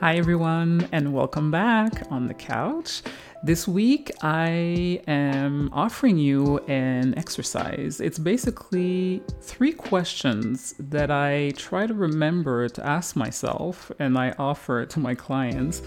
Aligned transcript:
Hi, 0.00 0.16
everyone, 0.16 0.88
and 0.92 1.12
welcome 1.12 1.50
back 1.50 2.10
on 2.10 2.26
the 2.26 2.32
couch. 2.32 3.02
This 3.42 3.68
week, 3.68 4.10
I 4.22 5.02
am 5.06 5.68
offering 5.74 6.16
you 6.16 6.58
an 6.68 7.12
exercise. 7.18 8.00
It's 8.00 8.18
basically 8.18 9.22
three 9.42 9.72
questions 9.72 10.74
that 10.78 11.10
I 11.10 11.50
try 11.56 11.86
to 11.86 11.92
remember 11.92 12.70
to 12.70 12.86
ask 12.86 13.14
myself 13.14 13.92
and 13.98 14.16
I 14.16 14.34
offer 14.38 14.80
it 14.80 14.88
to 14.90 15.00
my 15.00 15.14
clients 15.14 15.82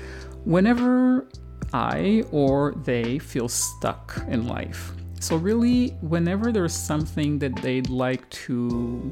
whenever 0.45 1.27
I 1.73 2.23
or 2.31 2.75
they 2.83 3.17
feel 3.17 3.47
stuck 3.47 4.23
in 4.27 4.47
life. 4.47 4.91
So, 5.19 5.37
really, 5.37 5.89
whenever 6.01 6.51
there's 6.51 6.73
something 6.73 7.39
that 7.39 7.55
they'd 7.57 7.89
like 7.89 8.29
to 8.45 9.11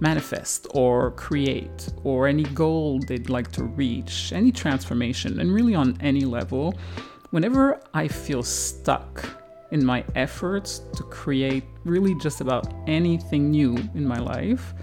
manifest 0.00 0.66
or 0.74 1.10
create, 1.12 1.88
or 2.04 2.26
any 2.26 2.42
goal 2.42 3.00
they'd 3.06 3.30
like 3.30 3.50
to 3.52 3.64
reach, 3.64 4.32
any 4.32 4.52
transformation, 4.52 5.40
and 5.40 5.52
really 5.52 5.74
on 5.74 5.96
any 6.00 6.22
level, 6.22 6.74
whenever 7.30 7.80
I 7.94 8.08
feel 8.08 8.42
stuck 8.42 9.24
in 9.72 9.84
my 9.84 10.04
efforts 10.14 10.80
to 10.94 11.02
create 11.04 11.64
really 11.84 12.14
just 12.20 12.40
about 12.40 12.72
anything 12.86 13.50
new 13.50 13.76
in 13.94 14.06
my 14.06 14.18
life, 14.18 14.74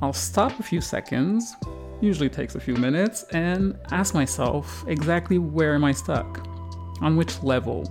I'll 0.00 0.12
stop 0.12 0.58
a 0.58 0.62
few 0.62 0.80
seconds, 0.80 1.54
usually 2.00 2.28
takes 2.28 2.54
a 2.56 2.60
few 2.60 2.74
minutes, 2.74 3.24
and 3.32 3.78
ask 3.90 4.14
myself 4.14 4.84
exactly 4.88 5.38
where 5.38 5.74
am 5.74 5.84
I 5.84 5.92
stuck? 5.92 6.46
On 7.00 7.16
which 7.16 7.42
level? 7.42 7.84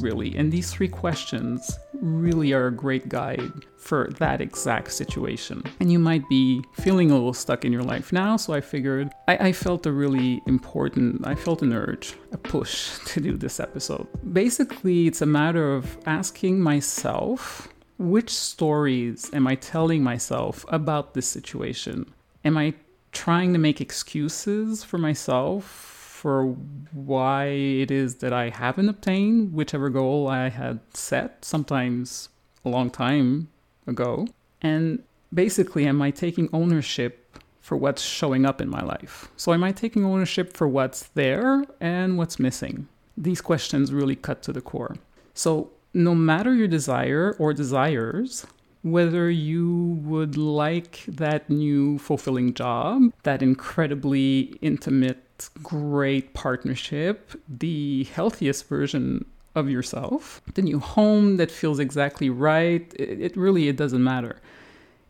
Really. 0.00 0.36
And 0.36 0.52
these 0.52 0.72
three 0.72 0.88
questions 0.88 1.78
really 1.94 2.52
are 2.52 2.66
a 2.66 2.72
great 2.72 3.08
guide 3.08 3.52
for 3.76 4.08
that 4.18 4.40
exact 4.40 4.92
situation. 4.92 5.62
And 5.80 5.90
you 5.90 5.98
might 5.98 6.28
be 6.28 6.62
feeling 6.74 7.10
a 7.10 7.14
little 7.14 7.34
stuck 7.34 7.64
in 7.64 7.72
your 7.72 7.82
life 7.82 8.12
now, 8.12 8.36
so 8.36 8.52
I 8.52 8.60
figured 8.60 9.10
I, 9.28 9.48
I 9.48 9.52
felt 9.52 9.86
a 9.86 9.92
really 9.92 10.40
important, 10.46 11.26
I 11.26 11.34
felt 11.34 11.62
an 11.62 11.72
urge, 11.72 12.14
a 12.32 12.38
push 12.38 12.98
to 13.06 13.20
do 13.20 13.36
this 13.36 13.60
episode. 13.60 14.06
Basically, 14.32 15.06
it's 15.06 15.22
a 15.22 15.26
matter 15.26 15.74
of 15.74 15.98
asking 16.06 16.60
myself 16.60 17.68
which 17.98 18.30
stories 18.30 19.30
am 19.34 19.46
I 19.46 19.56
telling 19.56 20.02
myself 20.02 20.64
about 20.68 21.12
this 21.12 21.26
situation? 21.26 22.10
Am 22.46 22.56
I 22.56 22.72
trying 23.12 23.52
to 23.52 23.58
make 23.58 23.80
excuses 23.82 24.82
for 24.82 24.96
myself 24.96 25.99
for 26.20 26.54
why 26.92 27.46
it 27.46 27.90
is 27.90 28.16
that 28.16 28.30
I 28.30 28.50
haven't 28.50 28.90
obtained 28.90 29.54
whichever 29.54 29.88
goal 29.88 30.28
I 30.28 30.50
had 30.50 30.80
set, 30.92 31.46
sometimes 31.46 32.28
a 32.62 32.68
long 32.68 32.90
time 32.90 33.48
ago. 33.86 34.26
And 34.60 35.02
basically, 35.32 35.86
am 35.86 36.02
I 36.02 36.10
taking 36.10 36.50
ownership 36.52 37.38
for 37.62 37.74
what's 37.78 38.02
showing 38.02 38.44
up 38.44 38.60
in 38.60 38.68
my 38.68 38.82
life? 38.82 39.30
So, 39.38 39.54
am 39.54 39.64
I 39.64 39.72
taking 39.72 40.04
ownership 40.04 40.54
for 40.54 40.68
what's 40.68 41.04
there 41.14 41.64
and 41.80 42.18
what's 42.18 42.38
missing? 42.38 42.86
These 43.16 43.40
questions 43.40 43.90
really 43.90 44.16
cut 44.16 44.42
to 44.42 44.52
the 44.52 44.60
core. 44.60 44.96
So, 45.32 45.70
no 45.94 46.14
matter 46.14 46.54
your 46.54 46.68
desire 46.68 47.34
or 47.38 47.54
desires, 47.54 48.46
whether 48.82 49.30
you 49.30 50.00
would 50.04 50.36
like 50.36 51.02
that 51.06 51.48
new 51.48 51.98
fulfilling 51.98 52.52
job, 52.52 53.10
that 53.22 53.42
incredibly 53.42 54.58
intimate 54.60 55.22
great 55.48 56.34
partnership, 56.34 57.32
the 57.48 58.04
healthiest 58.04 58.68
version 58.68 59.24
of 59.54 59.68
yourself, 59.68 60.40
the 60.54 60.62
new 60.62 60.78
home 60.78 61.36
that 61.36 61.50
feels 61.50 61.78
exactly 61.78 62.30
right, 62.30 62.92
it, 62.98 63.20
it 63.20 63.36
really 63.36 63.68
it 63.68 63.76
doesn't 63.76 64.02
matter. 64.02 64.36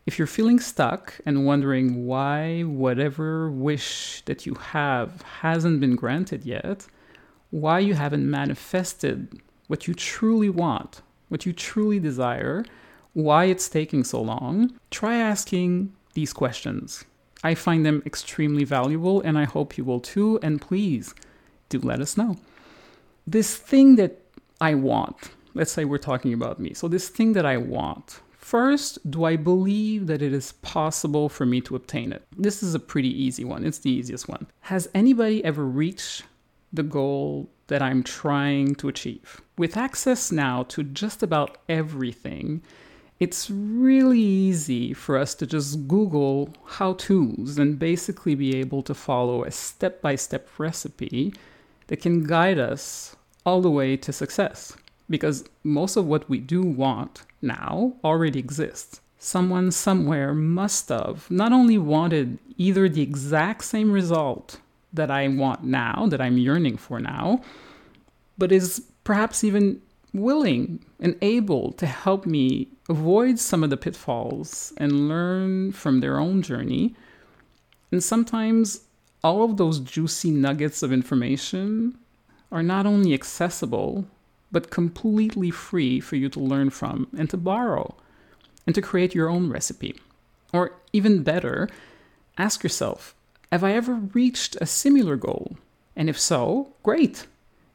If 0.05 0.17
you're 0.17 0.27
feeling 0.27 0.59
stuck 0.59 1.19
and 1.25 1.45
wondering 1.45 2.07
why 2.07 2.61
whatever 2.61 3.51
wish 3.51 4.23
that 4.25 4.45
you 4.45 4.55
have 4.55 5.21
hasn't 5.21 5.79
been 5.79 5.95
granted 5.95 6.43
yet, 6.43 6.87
why 7.51 7.79
you 7.79 7.93
haven't 7.93 8.29
manifested 8.29 9.39
what 9.67 9.87
you 9.87 9.93
truly 9.93 10.49
want, 10.49 11.01
what 11.29 11.45
you 11.45 11.53
truly 11.53 11.99
desire, 11.99 12.65
why 13.13 13.45
it's 13.45 13.69
taking 13.69 14.03
so 14.03 14.21
long, 14.21 14.73
try 14.89 15.17
asking 15.17 15.93
these 16.13 16.33
questions. 16.33 17.05
I 17.43 17.55
find 17.55 17.85
them 17.85 18.03
extremely 18.05 18.63
valuable, 18.63 19.21
and 19.21 19.37
I 19.37 19.45
hope 19.45 19.77
you 19.77 19.83
will 19.83 19.99
too. 19.99 20.39
And 20.43 20.61
please 20.61 21.13
do 21.69 21.79
let 21.79 21.99
us 21.99 22.17
know. 22.17 22.37
This 23.25 23.55
thing 23.55 23.95
that 23.95 24.21
I 24.59 24.75
want, 24.75 25.31
let's 25.53 25.71
say 25.71 25.85
we're 25.85 25.97
talking 25.97 26.33
about 26.33 26.59
me. 26.59 26.73
So, 26.73 26.87
this 26.87 27.09
thing 27.09 27.33
that 27.33 27.45
I 27.45 27.57
want, 27.57 28.21
first, 28.37 29.09
do 29.09 29.23
I 29.23 29.35
believe 29.35 30.07
that 30.07 30.21
it 30.21 30.33
is 30.33 30.53
possible 30.61 31.29
for 31.29 31.45
me 31.45 31.61
to 31.61 31.75
obtain 31.75 32.11
it? 32.11 32.23
This 32.37 32.61
is 32.61 32.75
a 32.75 32.79
pretty 32.79 33.09
easy 33.09 33.43
one. 33.43 33.65
It's 33.65 33.79
the 33.79 33.91
easiest 33.91 34.27
one. 34.27 34.47
Has 34.61 34.89
anybody 34.93 35.43
ever 35.43 35.65
reached 35.65 36.23
the 36.73 36.83
goal 36.83 37.49
that 37.67 37.81
I'm 37.81 38.03
trying 38.03 38.75
to 38.75 38.87
achieve? 38.87 39.41
With 39.57 39.77
access 39.77 40.31
now 40.31 40.63
to 40.63 40.83
just 40.83 41.23
about 41.23 41.57
everything, 41.69 42.61
it's 43.21 43.51
really 43.51 44.19
easy 44.19 44.95
for 44.95 45.15
us 45.15 45.35
to 45.35 45.45
just 45.45 45.87
Google 45.87 46.49
how 46.65 46.93
to's 46.93 47.59
and 47.59 47.77
basically 47.77 48.33
be 48.33 48.55
able 48.57 48.81
to 48.81 48.95
follow 48.95 49.43
a 49.43 49.51
step 49.51 50.01
by 50.01 50.15
step 50.15 50.49
recipe 50.57 51.31
that 51.85 52.01
can 52.01 52.23
guide 52.23 52.57
us 52.57 53.15
all 53.45 53.61
the 53.61 53.69
way 53.69 53.95
to 53.95 54.11
success. 54.11 54.75
Because 55.07 55.43
most 55.63 55.97
of 55.97 56.07
what 56.07 56.27
we 56.31 56.39
do 56.39 56.63
want 56.63 57.21
now 57.43 57.93
already 58.03 58.39
exists. 58.39 59.01
Someone 59.19 59.69
somewhere 59.69 60.33
must 60.33 60.89
have 60.89 61.29
not 61.29 61.53
only 61.53 61.77
wanted 61.77 62.39
either 62.57 62.89
the 62.89 63.03
exact 63.03 63.65
same 63.65 63.91
result 63.91 64.59
that 64.93 65.11
I 65.11 65.27
want 65.27 65.63
now, 65.63 66.07
that 66.09 66.21
I'm 66.21 66.39
yearning 66.39 66.77
for 66.77 66.99
now, 66.99 67.43
but 68.35 68.51
is 68.51 68.81
perhaps 69.03 69.43
even 69.43 69.79
willing 70.13 70.83
and 70.99 71.15
able 71.21 71.71
to 71.73 71.85
help 71.85 72.25
me 72.25 72.67
avoid 72.89 73.39
some 73.39 73.63
of 73.63 73.69
the 73.69 73.77
pitfalls 73.77 74.73
and 74.77 75.07
learn 75.07 75.71
from 75.71 75.99
their 75.99 76.19
own 76.19 76.41
journey. 76.41 76.95
And 77.91 78.03
sometimes 78.03 78.81
all 79.23 79.43
of 79.43 79.57
those 79.57 79.79
juicy 79.79 80.31
nuggets 80.31 80.83
of 80.83 80.91
information 80.91 81.97
are 82.51 82.63
not 82.63 82.85
only 82.85 83.13
accessible, 83.13 84.05
but 84.51 84.69
completely 84.69 85.49
free 85.49 85.99
for 85.99 86.17
you 86.17 86.27
to 86.29 86.39
learn 86.39 86.69
from 86.69 87.07
and 87.17 87.29
to 87.29 87.37
borrow 87.37 87.95
and 88.65 88.75
to 88.75 88.81
create 88.81 89.15
your 89.15 89.29
own 89.29 89.49
recipe. 89.49 89.95
Or 90.53 90.73
even 90.91 91.23
better, 91.23 91.69
ask 92.37 92.63
yourself 92.63 93.15
Have 93.51 93.63
I 93.63 93.73
ever 93.73 93.93
reached 93.93 94.57
a 94.59 94.65
similar 94.65 95.15
goal? 95.15 95.57
And 95.95 96.09
if 96.09 96.19
so, 96.19 96.73
great 96.83 97.27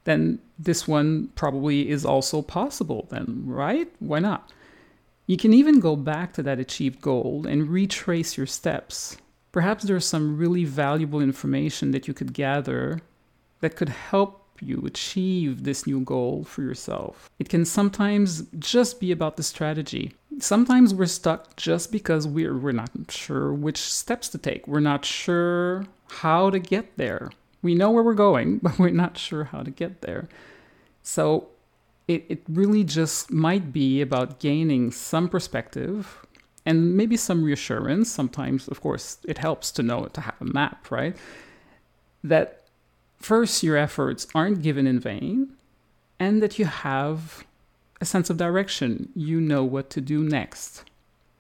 then 0.07 0.39
this 0.59 0.89
one 0.89 1.29
probably 1.35 1.91
is 1.91 2.07
also 2.07 2.41
possible, 2.41 3.07
then, 3.11 3.43
right? 3.45 3.89
Why 3.99 4.21
not? 4.21 4.51
You 5.27 5.37
can 5.37 5.53
even 5.53 5.81
go 5.81 5.97
back 5.97 6.33
to 6.35 6.43
that 6.45 6.61
achieved 6.61 7.01
goal 7.01 7.45
and 7.47 7.69
retrace 7.69 8.37
your 8.37 8.47
steps. 8.47 9.17
Perhaps 9.51 9.85
there's 9.85 10.07
some 10.07 10.37
really 10.37 10.65
valuable 10.65 11.21
information 11.21 11.91
that 11.91 12.07
you 12.07 12.15
could 12.15 12.33
gather 12.33 13.01
that 13.61 13.75
could 13.75 13.89
help 13.89 14.47
you 14.61 14.83
achieve 14.87 15.65
this 15.65 15.87
new 15.87 16.01
goal 16.01 16.45
for 16.45 16.63
yourself. 16.63 17.29
It 17.39 17.49
can 17.49 17.65
sometimes 17.65 18.43
just 18.59 19.01
be 19.01 19.11
about 19.11 19.37
the 19.37 19.43
strategy. 19.43 20.15
Sometimes 20.39 20.95
we're 20.95 21.07
stuck 21.07 21.57
just 21.57 21.91
because 21.91 22.29
we're, 22.29 22.57
we're 22.57 22.73
not 22.73 22.91
sure 23.09 23.53
which 23.53 23.79
steps 23.79 24.29
to 24.31 24.39
take. 24.39 24.69
We're 24.69 24.81
not 24.81 25.05
sure 25.05 25.85
how 26.09 26.51
to 26.51 26.59
get 26.59 26.97
there. 26.97 27.31
We 27.67 27.75
know 27.75 27.91
where 27.91 28.05
we're 28.05 28.15
going, 28.15 28.59
but 28.63 28.79
we're 28.79 28.91
not 28.91 29.19
sure 29.19 29.45
how 29.45 29.63
to 29.63 29.71
get 29.71 30.03
there. 30.03 30.29
So 31.03 31.49
it, 32.07 32.25
it 32.29 32.43
really 32.49 32.85
just 32.85 33.33
might 33.33 33.73
be 33.73 34.01
about 34.01 34.39
gaining 34.39 34.93
some 34.93 35.29
perspective 35.29 36.25
and 36.65 36.97
maybe 36.97 37.17
some 37.17 37.43
reassurance. 37.43 38.09
Sometimes, 38.09 38.69
of 38.69 38.81
course, 38.81 39.19
it 39.27 39.39
helps 39.39 39.73
to 39.73 39.83
know 39.83 40.07
to 40.07 40.21
have 40.21 40.41
a 40.41 40.45
map, 40.45 40.91
right? 40.93 41.17
That 42.23 42.63
first, 43.19 43.65
your 43.65 43.77
efforts 43.77 44.29
aren't 44.33 44.63
given 44.63 44.87
in 44.87 45.01
vain, 45.01 45.53
and 46.21 46.41
that 46.43 46.59
you 46.61 46.67
have 46.67 47.45
a 48.01 48.05
sense 48.05 48.31
of 48.31 48.37
direction. 48.37 49.11
You 49.17 49.41
know 49.41 49.65
what 49.65 49.91
to 49.91 50.01
do 50.01 50.23
next. 50.23 50.85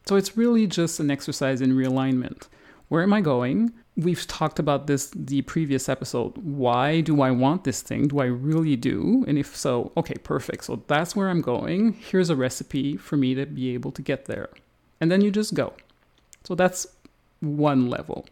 So 0.06 0.16
it's 0.16 0.36
really 0.36 0.66
just 0.66 0.98
an 1.00 1.10
exercise 1.10 1.60
in 1.60 1.72
realignment. 1.72 2.48
Where 2.88 3.02
am 3.02 3.12
I 3.12 3.20
going? 3.20 3.72
we've 3.96 4.26
talked 4.26 4.58
about 4.58 4.86
this 4.86 5.10
the 5.14 5.42
previous 5.42 5.88
episode. 5.88 6.36
Why 6.36 7.00
do 7.00 7.22
I 7.22 7.30
want 7.30 7.64
this 7.64 7.80
thing? 7.80 8.08
Do 8.08 8.20
I 8.20 8.26
really 8.26 8.76
do? 8.76 9.24
And 9.26 9.38
if 9.38 9.56
so, 9.56 9.92
okay, 9.96 10.14
perfect. 10.14 10.64
So 10.64 10.82
that's 10.86 11.16
where 11.16 11.28
I'm 11.28 11.40
going. 11.40 11.94
Here's 11.94 12.30
a 12.30 12.36
recipe 12.36 12.96
for 12.96 13.16
me 13.16 13.34
to 13.34 13.46
be 13.46 13.72
able 13.74 13.92
to 13.92 14.02
get 14.02 14.26
there. 14.26 14.50
And 15.00 15.10
then 15.10 15.22
you 15.22 15.30
just 15.30 15.54
go. 15.54 15.72
So 16.44 16.54
that's 16.54 16.86
one 17.40 17.88
level. 17.88 18.26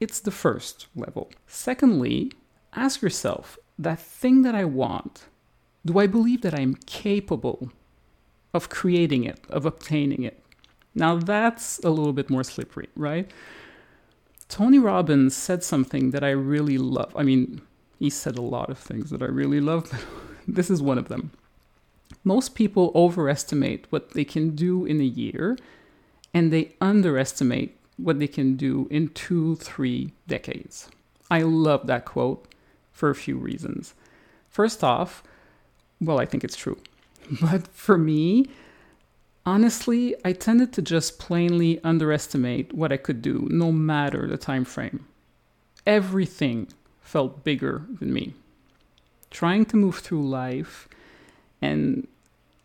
It's 0.00 0.20
the 0.20 0.30
first 0.30 0.88
level. 0.94 1.30
Secondly, 1.46 2.32
ask 2.74 3.00
yourself 3.00 3.58
that 3.78 4.00
thing 4.00 4.42
that 4.42 4.54
I 4.54 4.64
want, 4.64 5.24
do 5.84 5.98
I 5.98 6.06
believe 6.06 6.42
that 6.42 6.58
I'm 6.58 6.74
capable 6.86 7.70
of 8.52 8.68
creating 8.68 9.24
it, 9.24 9.40
of 9.48 9.64
obtaining 9.64 10.24
it? 10.24 10.42
Now 10.94 11.16
that's 11.16 11.78
a 11.80 11.90
little 11.90 12.12
bit 12.12 12.28
more 12.28 12.44
slippery, 12.44 12.88
right? 12.96 13.30
Tony 14.48 14.78
Robbins 14.78 15.36
said 15.36 15.62
something 15.62 16.10
that 16.12 16.22
I 16.22 16.30
really 16.30 16.78
love. 16.78 17.12
I 17.16 17.22
mean, 17.22 17.60
he 17.98 18.10
said 18.10 18.38
a 18.38 18.42
lot 18.42 18.70
of 18.70 18.78
things 18.78 19.10
that 19.10 19.22
I 19.22 19.26
really 19.26 19.60
love, 19.60 19.88
but 19.90 20.04
this 20.48 20.70
is 20.70 20.82
one 20.82 20.98
of 20.98 21.08
them. 21.08 21.32
Most 22.22 22.54
people 22.54 22.92
overestimate 22.94 23.86
what 23.90 24.10
they 24.12 24.24
can 24.24 24.54
do 24.54 24.84
in 24.84 25.00
a 25.00 25.04
year, 25.04 25.56
and 26.32 26.52
they 26.52 26.74
underestimate 26.80 27.76
what 27.96 28.18
they 28.18 28.26
can 28.26 28.56
do 28.56 28.86
in 28.90 29.08
two, 29.08 29.56
three 29.56 30.12
decades. 30.28 30.88
I 31.30 31.42
love 31.42 31.86
that 31.86 32.04
quote 32.04 32.46
for 32.92 33.10
a 33.10 33.14
few 33.14 33.36
reasons. 33.36 33.94
First 34.48 34.84
off, 34.84 35.22
well, 36.00 36.20
I 36.20 36.26
think 36.26 36.44
it's 36.44 36.56
true. 36.56 36.78
But 37.40 37.66
for 37.68 37.98
me, 37.98 38.46
honestly, 39.46 40.16
I 40.24 40.32
tended 40.32 40.72
to 40.74 40.82
just 40.82 41.18
plainly 41.18 41.80
underestimate 41.84 42.74
what 42.74 42.92
I 42.92 42.96
could 42.96 43.22
do 43.22 43.46
no 43.50 43.72
matter 43.72 44.26
the 44.26 44.36
time 44.36 44.64
frame. 44.64 45.06
Everything 45.86 46.68
felt 47.00 47.44
bigger 47.44 47.86
than 48.00 48.12
me. 48.12 48.34
Trying 49.30 49.64
to 49.66 49.76
move 49.76 49.98
through 49.98 50.28
life 50.28 50.88
and 51.62 52.08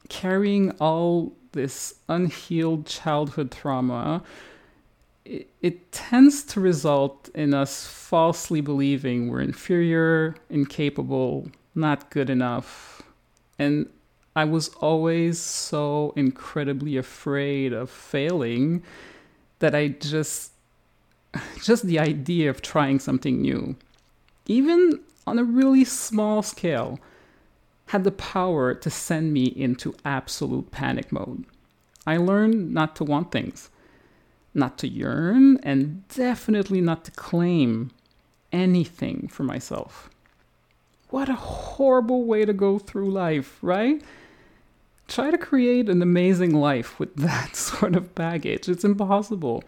carrying 0.10 0.72
all 0.80 1.34
this 1.52 1.96
unhealed 2.10 2.88
childhood 2.88 3.52
trauma, 3.52 4.24
it, 5.24 5.50
it, 5.62 5.92
tends 5.92 6.44
to 6.44 6.60
result 6.60 7.30
in 7.36 7.54
us 7.54 7.86
falsely 7.86 8.60
believing 8.60 9.30
we're 9.30 9.42
inferior, 9.42 10.36
incapable, 10.50 11.52
not 11.76 12.10
good 12.10 12.30
enough. 12.30 13.04
And 13.60 13.88
I 14.36 14.46
was 14.46 14.70
always 14.80 15.40
so 15.40 16.14
incredibly 16.16 16.96
afraid 16.96 17.74
of 17.74 17.90
failing 17.90 18.84
that 19.60 19.76
I 19.76 19.90
just 19.90 20.52
just 21.64 21.86
the 21.86 22.00
idea 22.00 22.50
of 22.50 22.62
trying 22.62 23.00
something 23.00 23.42
new, 23.42 23.76
even 24.48 25.00
on 25.28 25.38
a 25.38 25.44
really 25.44 25.86
small 25.86 26.42
scale, 26.42 27.00
had 27.88 28.04
the 28.04 28.12
power 28.12 28.74
to 28.74 28.90
send 28.90 29.34
me 29.34 29.46
into 29.46 29.96
absolute 30.06 30.72
panic 30.72 31.12
mode. 31.12 31.46
I 32.08 32.18
learned 32.18 32.74
not 32.74 32.96
to 32.98 33.04
want 33.04 33.32
things, 33.32 33.70
not 34.54 34.78
to 34.80 34.88
yearn, 34.88 35.60
and 35.62 36.08
definitely 36.08 36.82
not 36.82 37.06
to 37.06 37.12
claim 37.12 37.92
anything 38.52 39.28
for 39.28 39.44
myself. 39.44 40.10
What 41.10 41.28
a 41.30 41.36
horrible 41.36 42.24
way 42.24 42.46
to 42.46 42.54
go 42.54 42.80
through 42.80 43.12
life, 43.12 43.60
right? 43.62 44.02
Try 45.08 45.32
to 45.32 45.38
create 45.38 45.90
an 45.90 46.02
amazing 46.02 46.54
life 46.54 47.00
with 47.00 47.16
that 47.18 47.56
sort 47.56 47.96
of 47.96 48.16
baggage. 48.16 48.70
It's 48.70 48.84
impossible. 48.84 49.64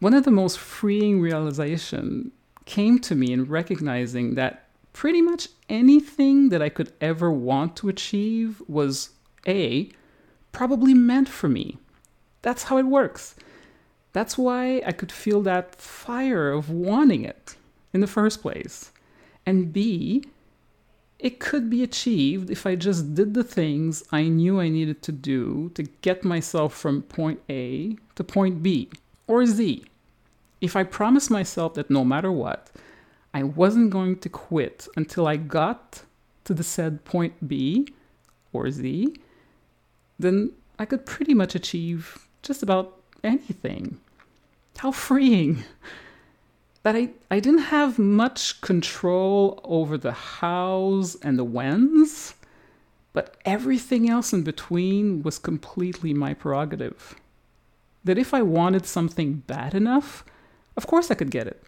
One 0.00 0.14
of 0.14 0.24
the 0.24 0.30
most 0.30 0.58
freeing 0.58 1.20
realization 1.20 2.32
came 2.64 2.98
to 3.00 3.14
me 3.14 3.32
in 3.32 3.46
recognizing 3.46 4.34
that 4.34 4.68
pretty 4.92 5.22
much 5.22 5.48
anything 5.68 6.48
that 6.50 6.62
I 6.62 6.68
could 6.68 6.92
ever 7.00 7.30
want 7.30 7.76
to 7.76 7.88
achieve 7.88 8.62
was 8.68 9.10
A, 9.46 9.90
probably 10.52 10.94
meant 10.94 11.28
for 11.28 11.48
me. 11.48 11.78
That's 12.42 12.64
how 12.64 12.78
it 12.78 12.86
works. 12.86 13.34
That's 14.12 14.38
why 14.38 14.82
I 14.86 14.92
could 14.92 15.12
feel 15.12 15.42
that 15.42 15.76
fire 15.76 16.50
of 16.50 16.70
wanting 16.70 17.24
it 17.24 17.56
in 17.92 18.00
the 18.00 18.06
first 18.06 18.42
place. 18.42 18.92
And 19.46 19.72
B, 19.72 20.24
it 21.18 21.40
could 21.40 21.68
be 21.68 21.82
achieved 21.82 22.48
if 22.48 22.64
I 22.66 22.76
just 22.76 23.14
did 23.14 23.34
the 23.34 23.42
things 23.42 24.04
I 24.12 24.28
knew 24.28 24.60
I 24.60 24.68
needed 24.68 25.02
to 25.02 25.12
do 25.12 25.70
to 25.74 25.82
get 25.82 26.24
myself 26.24 26.74
from 26.74 27.02
point 27.02 27.40
A 27.50 27.96
to 28.14 28.24
point 28.24 28.62
B 28.62 28.88
or 29.26 29.44
Z. 29.44 29.84
If 30.60 30.76
I 30.76 30.84
promised 30.84 31.30
myself 31.30 31.74
that 31.74 31.90
no 31.90 32.04
matter 32.04 32.30
what, 32.30 32.70
I 33.34 33.42
wasn't 33.42 33.90
going 33.90 34.18
to 34.20 34.28
quit 34.28 34.86
until 34.96 35.26
I 35.26 35.36
got 35.36 36.02
to 36.44 36.54
the 36.54 36.64
said 36.64 37.04
point 37.04 37.48
B 37.48 37.88
or 38.52 38.70
Z, 38.70 39.14
then 40.18 40.52
I 40.78 40.84
could 40.84 41.04
pretty 41.04 41.34
much 41.34 41.54
achieve 41.54 42.28
just 42.42 42.62
about 42.62 42.96
anything. 43.24 43.98
How 44.78 44.92
freeing! 44.92 45.64
That 46.88 46.96
I, 46.96 47.10
I 47.30 47.38
didn't 47.38 47.68
have 47.68 47.98
much 47.98 48.62
control 48.62 49.60
over 49.62 49.98
the 49.98 50.12
hows 50.12 51.16
and 51.16 51.38
the 51.38 51.44
whens, 51.44 52.32
but 53.12 53.36
everything 53.44 54.08
else 54.08 54.32
in 54.32 54.42
between 54.42 55.22
was 55.22 55.38
completely 55.38 56.14
my 56.14 56.32
prerogative. 56.32 57.14
That 58.04 58.16
if 58.16 58.32
I 58.32 58.40
wanted 58.40 58.86
something 58.86 59.42
bad 59.46 59.74
enough, 59.74 60.24
of 60.78 60.86
course 60.86 61.10
I 61.10 61.14
could 61.14 61.30
get 61.30 61.46
it. 61.46 61.62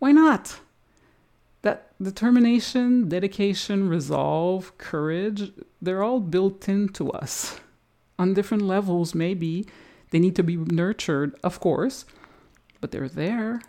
Why 0.00 0.10
not? 0.10 0.58
That 1.62 1.92
determination, 2.02 3.08
dedication, 3.08 3.88
resolve, 3.88 4.76
courage, 4.76 5.52
they're 5.80 6.02
all 6.02 6.18
built 6.18 6.68
into 6.68 7.12
us. 7.12 7.60
On 8.18 8.34
different 8.34 8.64
levels, 8.64 9.14
maybe. 9.14 9.68
They 10.10 10.18
need 10.18 10.34
to 10.34 10.42
be 10.42 10.56
nurtured, 10.56 11.38
of 11.44 11.60
course, 11.60 12.06
but 12.80 12.90
they're 12.90 13.08
there 13.08 13.60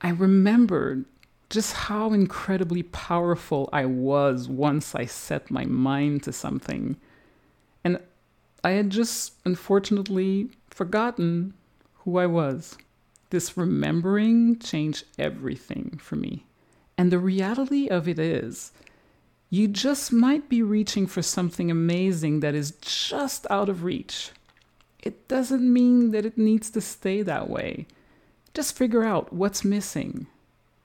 I 0.00 0.10
remembered 0.10 1.04
just 1.48 1.72
how 1.72 2.12
incredibly 2.12 2.82
powerful 2.82 3.68
I 3.72 3.86
was 3.86 4.48
once 4.48 4.94
I 4.94 5.06
set 5.06 5.50
my 5.50 5.64
mind 5.64 6.24
to 6.24 6.32
something. 6.32 6.96
And 7.84 8.00
I 8.64 8.70
had 8.70 8.90
just 8.90 9.34
unfortunately 9.44 10.50
forgotten 10.70 11.54
who 11.98 12.18
I 12.18 12.26
was. 12.26 12.76
This 13.30 13.56
remembering 13.56 14.58
changed 14.58 15.04
everything 15.18 15.98
for 16.02 16.16
me. 16.16 16.46
And 16.98 17.10
the 17.10 17.18
reality 17.18 17.88
of 17.88 18.08
it 18.08 18.18
is, 18.18 18.72
you 19.50 19.68
just 19.68 20.12
might 20.12 20.48
be 20.48 20.62
reaching 20.62 21.06
for 21.06 21.22
something 21.22 21.70
amazing 21.70 22.40
that 22.40 22.54
is 22.54 22.72
just 22.80 23.46
out 23.50 23.68
of 23.68 23.84
reach. 23.84 24.30
It 25.02 25.28
doesn't 25.28 25.72
mean 25.72 26.10
that 26.10 26.26
it 26.26 26.36
needs 26.36 26.70
to 26.70 26.80
stay 26.80 27.22
that 27.22 27.48
way. 27.48 27.86
Just 28.56 28.74
figure 28.74 29.04
out 29.04 29.34
what's 29.34 29.66
missing. 29.66 30.28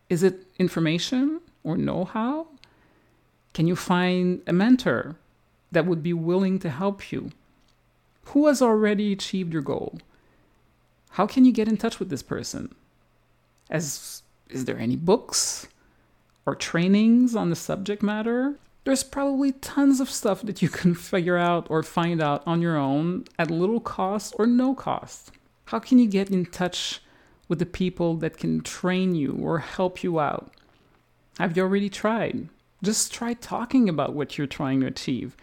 Is 0.10 0.24
it 0.24 0.46
information 0.60 1.40
or 1.64 1.78
know 1.78 2.04
how? 2.04 2.48
Can 3.54 3.66
you 3.66 3.78
find 3.78 4.42
a 4.46 4.52
mentor 4.52 5.16
that 5.72 5.86
would 5.86 6.04
be 6.04 6.12
willing 6.12 6.60
to 6.60 6.70
help 6.70 7.14
you? 7.14 7.32
Who 8.26 8.48
has 8.48 8.62
already 8.62 9.14
achieved 9.14 9.54
your 9.54 9.62
goal? 9.62 10.00
How 11.12 11.26
can 11.26 11.46
you 11.46 11.54
get 11.54 11.70
in 11.70 11.78
touch 11.78 11.98
with 11.98 12.10
this 12.10 12.22
person? 12.22 12.76
As 13.70 14.22
is 14.50 14.66
there 14.66 14.78
any 14.78 14.98
books 14.98 15.70
or 16.46 16.56
trainings 16.56 17.38
on 17.38 17.50
the 17.50 17.56
subject 17.56 18.04
matter? 18.04 18.56
There's 18.84 19.06
probably 19.06 19.54
tons 19.54 20.02
of 20.02 20.10
stuff 20.10 20.42
that 20.42 20.62
you 20.62 20.68
can 20.82 20.94
figure 20.94 21.38
out 21.38 21.68
or 21.70 21.84
find 21.84 22.22
out 22.22 22.44
on 22.46 22.62
your 22.62 22.76
own 22.76 23.28
at 23.40 23.50
little 23.50 23.80
cost 23.80 24.36
or 24.38 24.46
no 24.46 24.76
cost. 24.76 25.32
How 25.68 25.80
can 25.80 26.00
you 26.00 26.08
get 26.08 26.30
in 26.30 26.48
touch 26.48 27.00
with 27.52 27.60
the 27.60 27.66
people 27.66 28.16
that 28.16 28.38
can 28.38 28.62
train 28.62 29.14
you 29.14 29.38
or 29.44 29.60
help 29.60 30.04
you 30.04 30.22
out? 30.22 30.54
Have 31.38 31.58
you 31.58 31.64
already 31.64 31.90
tried? 31.90 32.48
Just 32.82 33.14
try 33.14 33.34
talking 33.34 33.90
about 33.90 34.16
what 34.16 34.38
you're 34.38 34.48
trying 34.48 34.80
to 34.80 34.88
achieve. 34.88 35.36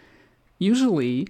Usually, 0.59 1.29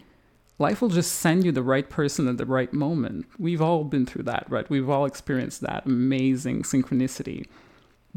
life 0.56 0.80
will 0.80 0.88
just 0.88 1.14
send 1.14 1.44
you 1.44 1.50
the 1.50 1.64
right 1.64 1.90
person 1.90 2.28
at 2.28 2.38
the 2.38 2.47
right 2.47 2.73
moment. 2.73 3.26
We've 3.40 3.61
all 3.61 3.82
been 3.82 4.06
through 4.06 4.23
that, 4.23 4.47
right? 4.49 4.70
We've 4.70 4.88
all 4.88 5.04
experienced 5.04 5.62
that 5.62 5.85
amazing 5.85 6.62
synchronicity. 6.62 7.49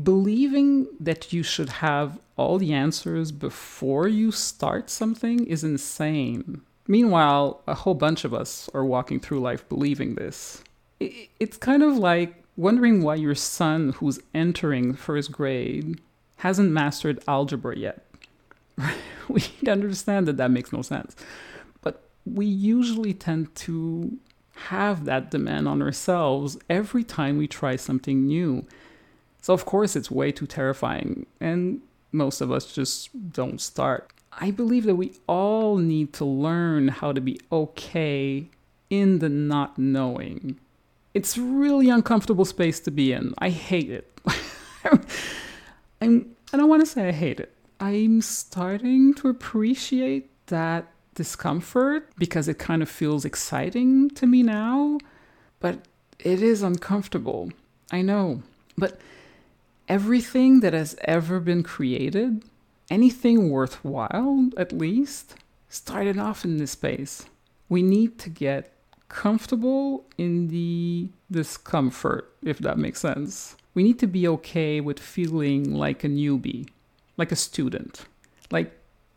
Believing 0.04 0.86
that 1.00 1.34
you 1.34 1.42
should 1.42 1.70
have 1.70 2.20
all 2.38 2.60
the 2.60 2.74
answers 2.74 3.32
before 3.32 4.08
you 4.08 4.32
start 4.32 4.92
something 4.92 5.48
is 5.48 5.64
insane. 5.64 6.62
Meanwhile, 6.88 7.64
a 7.68 7.74
whole 7.74 7.96
bunch 7.96 8.24
of 8.24 8.36
us 8.36 8.70
are 8.76 8.86
walking 8.86 9.20
through 9.20 9.40
life 9.40 9.68
believing 9.68 10.14
this. 10.14 10.64
It's 11.00 11.58
kind 11.58 11.82
of 11.82 11.98
like 11.98 12.36
wondering 12.58 13.02
why 13.02 13.16
your 13.16 13.36
son, 13.36 13.94
who's 13.94 14.20
entering 14.34 14.94
first 14.94 15.32
grade, 15.32 16.00
hasn't 16.38 16.72
mastered 16.72 17.24
algebra 17.28 17.78
yet. 17.78 18.06
we 19.28 19.44
understand 19.68 20.28
that 20.28 20.38
that 20.38 20.52
makes 20.52 20.74
no 20.74 20.82
sense. 20.82 21.16
But 21.82 22.04
we 22.26 22.46
usually 22.46 23.14
tend 23.14 23.54
to 23.56 24.18
have 24.54 25.06
that 25.06 25.32
demand 25.32 25.68
on 25.68 25.82
ourselves 25.82 26.58
every 26.70 27.04
time 27.04 27.38
we 27.38 27.48
try 27.48 27.76
something 27.76 28.28
new. 28.28 28.66
So, 29.42 29.54
of 29.54 29.66
course, 29.66 29.96
it's 29.96 30.12
way 30.12 30.32
too 30.32 30.46
terrifying, 30.46 31.26
and 31.40 31.82
most 32.12 32.42
of 32.42 32.52
us 32.52 32.72
just 32.72 33.10
don't 33.32 33.60
start. 33.60 34.12
I 34.34 34.52
believe 34.52 34.86
that 34.86 34.96
we 34.96 35.14
all 35.28 35.78
need 35.78 36.14
to 36.14 36.26
learn 36.26 36.90
how 36.90 37.12
to 37.12 37.20
be 37.20 37.40
okay 37.52 38.50
in 38.90 39.20
the 39.20 39.30
not 39.30 39.78
knowing 39.78 40.60
it's 41.14 41.38
really 41.38 41.90
uncomfortable 41.90 42.46
space 42.46 42.80
to 42.82 42.92
be 42.92 43.14
in. 43.14 43.34
I 43.38 43.50
hate 43.50 43.90
it. 43.90 44.12
I'm, 46.02 46.36
I 46.54 46.58
don't 46.58 46.70
want 46.70 46.82
to 46.82 46.86
say 46.86 47.08
I 47.10 47.12
hate 47.12 47.40
it. 47.40 47.54
I'm 47.80 48.22
starting 48.22 49.14
to 49.16 49.30
appreciate 49.30 50.30
that 50.48 50.88
discomfort 51.16 52.10
because 52.18 52.48
it 52.48 52.60
kind 52.60 52.82
of 52.82 52.90
feels 52.90 53.26
exciting 53.26 54.10
to 54.12 54.26
me 54.26 54.44
now, 54.44 55.00
but 55.60 55.80
it 56.20 56.42
is 56.42 56.62
uncomfortable. 56.62 57.52
I 57.92 58.02
know. 58.02 58.44
But 58.78 59.00
everything 59.90 60.62
that 60.62 60.74
has 60.74 60.96
ever 61.04 61.40
been 61.40 61.64
created, 61.64 62.44
anything 62.90 63.50
worthwhile 63.50 64.50
at 64.58 64.72
least, 64.72 65.36
started 65.68 66.18
off 66.18 66.46
in 66.46 66.58
this 66.58 66.72
space. 66.72 67.26
We 67.68 67.82
need 67.82 68.18
to 68.20 68.30
get 68.30 68.74
comfortable 69.12 70.06
in 70.18 70.48
the 70.48 71.10
discomfort, 71.30 72.34
if 72.42 72.60
that 72.60 72.78
makes 72.78 73.02
sense. 73.02 73.58
We 73.74 73.84
need 73.84 74.00
to 74.00 74.08
be 74.08 74.26
okay 74.28 74.80
with 74.80 75.00
feeling 75.00 75.76
like 75.76 76.04
a 76.04 76.08
newbie, 76.08 76.70
like 77.18 77.32
a 77.32 77.36
student, 77.36 78.06
like 78.52 78.72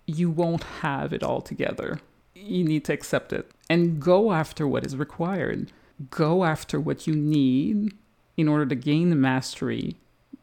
you 0.07 0.31
won't 0.31 0.65
have 0.83 1.13
it 1.13 1.23
all 1.23 1.41
together. 1.41 2.01
You 2.35 2.65
need 2.65 2.85
to 2.87 2.93
accept 2.93 3.33
it 3.33 3.51
and 3.71 4.01
go 4.01 4.33
after 4.33 4.67
what 4.67 4.85
is 4.85 4.97
required. 4.97 5.73
Go 6.11 6.45
after 6.45 6.81
what 6.81 7.07
you 7.07 7.15
need 7.15 7.95
in 8.37 8.49
order 8.49 8.67
to 8.67 8.75
gain 8.75 9.11
the 9.11 9.17
mastery 9.17 9.97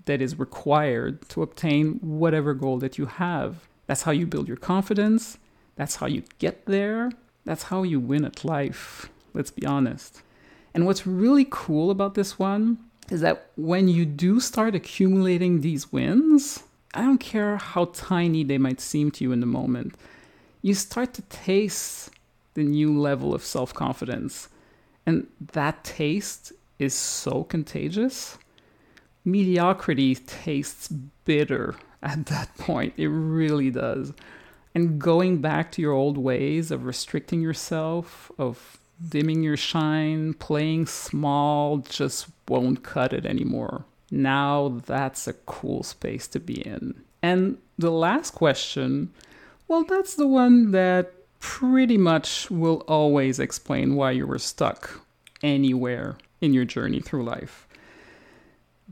that 0.05 0.21
is 0.21 0.39
required 0.39 1.27
to 1.29 1.43
obtain 1.43 1.99
whatever 2.01 2.53
goal 2.53 2.77
that 2.79 2.97
you 2.97 3.05
have. 3.05 3.67
That's 3.85 4.03
how 4.03 4.11
you 4.11 4.25
build 4.25 4.47
your 4.47 4.57
confidence. 4.57 5.37
That's 5.75 5.97
how 5.97 6.07
you 6.07 6.23
get 6.39 6.65
there. 6.65 7.11
That's 7.43 7.63
how 7.63 7.83
you 7.83 7.99
win 7.99 8.23
at 8.23 8.45
life. 8.45 9.09
Let's 9.33 9.51
be 9.51 9.65
honest. 9.65 10.21
And 10.73 10.85
what's 10.85 11.05
really 11.05 11.45
cool 11.49 11.91
about 11.91 12.15
this 12.15 12.39
one 12.39 12.77
is 13.09 13.21
that 13.21 13.47
when 13.55 13.87
you 13.87 14.05
do 14.05 14.39
start 14.39 14.73
accumulating 14.73 15.61
these 15.61 15.91
wins, 15.91 16.63
I 16.93 17.01
don't 17.01 17.19
care 17.19 17.57
how 17.57 17.85
tiny 17.93 18.43
they 18.43 18.57
might 18.57 18.79
seem 18.79 19.11
to 19.11 19.23
you 19.23 19.31
in 19.31 19.39
the 19.39 19.45
moment, 19.45 19.95
you 20.61 20.73
start 20.73 21.13
to 21.15 21.21
taste 21.23 22.09
the 22.53 22.63
new 22.63 22.97
level 22.97 23.33
of 23.33 23.43
self 23.43 23.73
confidence. 23.73 24.49
And 25.05 25.27
that 25.53 25.83
taste 25.83 26.53
is 26.79 26.93
so 26.93 27.43
contagious. 27.43 28.37
Mediocrity 29.25 30.15
tastes 30.15 30.87
bitter 30.87 31.75
at 32.03 32.25
that 32.27 32.55
point. 32.57 32.93
It 32.97 33.07
really 33.07 33.71
does. 33.71 34.13
And 34.73 34.99
going 34.99 35.41
back 35.41 35.71
to 35.73 35.81
your 35.81 35.91
old 35.91 36.17
ways 36.17 36.71
of 36.71 36.85
restricting 36.85 37.41
yourself, 37.41 38.31
of 38.37 38.77
dimming 39.09 39.43
your 39.43 39.57
shine, 39.57 40.33
playing 40.33 40.85
small 40.85 41.77
just 41.77 42.27
won't 42.47 42.83
cut 42.83 43.13
it 43.13 43.25
anymore. 43.25 43.85
Now 44.11 44.81
that's 44.85 45.27
a 45.27 45.33
cool 45.33 45.83
space 45.83 46.27
to 46.29 46.39
be 46.39 46.61
in. 46.61 47.01
And 47.23 47.57
the 47.77 47.91
last 47.91 48.31
question, 48.31 49.13
well, 49.67 49.83
that's 49.83 50.15
the 50.15 50.27
one 50.27 50.71
that 50.71 51.13
pretty 51.39 51.97
much 51.97 52.49
will 52.51 52.83
always 52.87 53.39
explain 53.39 53.95
why 53.95 54.11
you 54.11 54.27
were 54.27 54.39
stuck 54.39 55.01
anywhere 55.41 56.17
in 56.39 56.53
your 56.53 56.65
journey 56.65 56.99
through 56.99 57.23
life. 57.23 57.67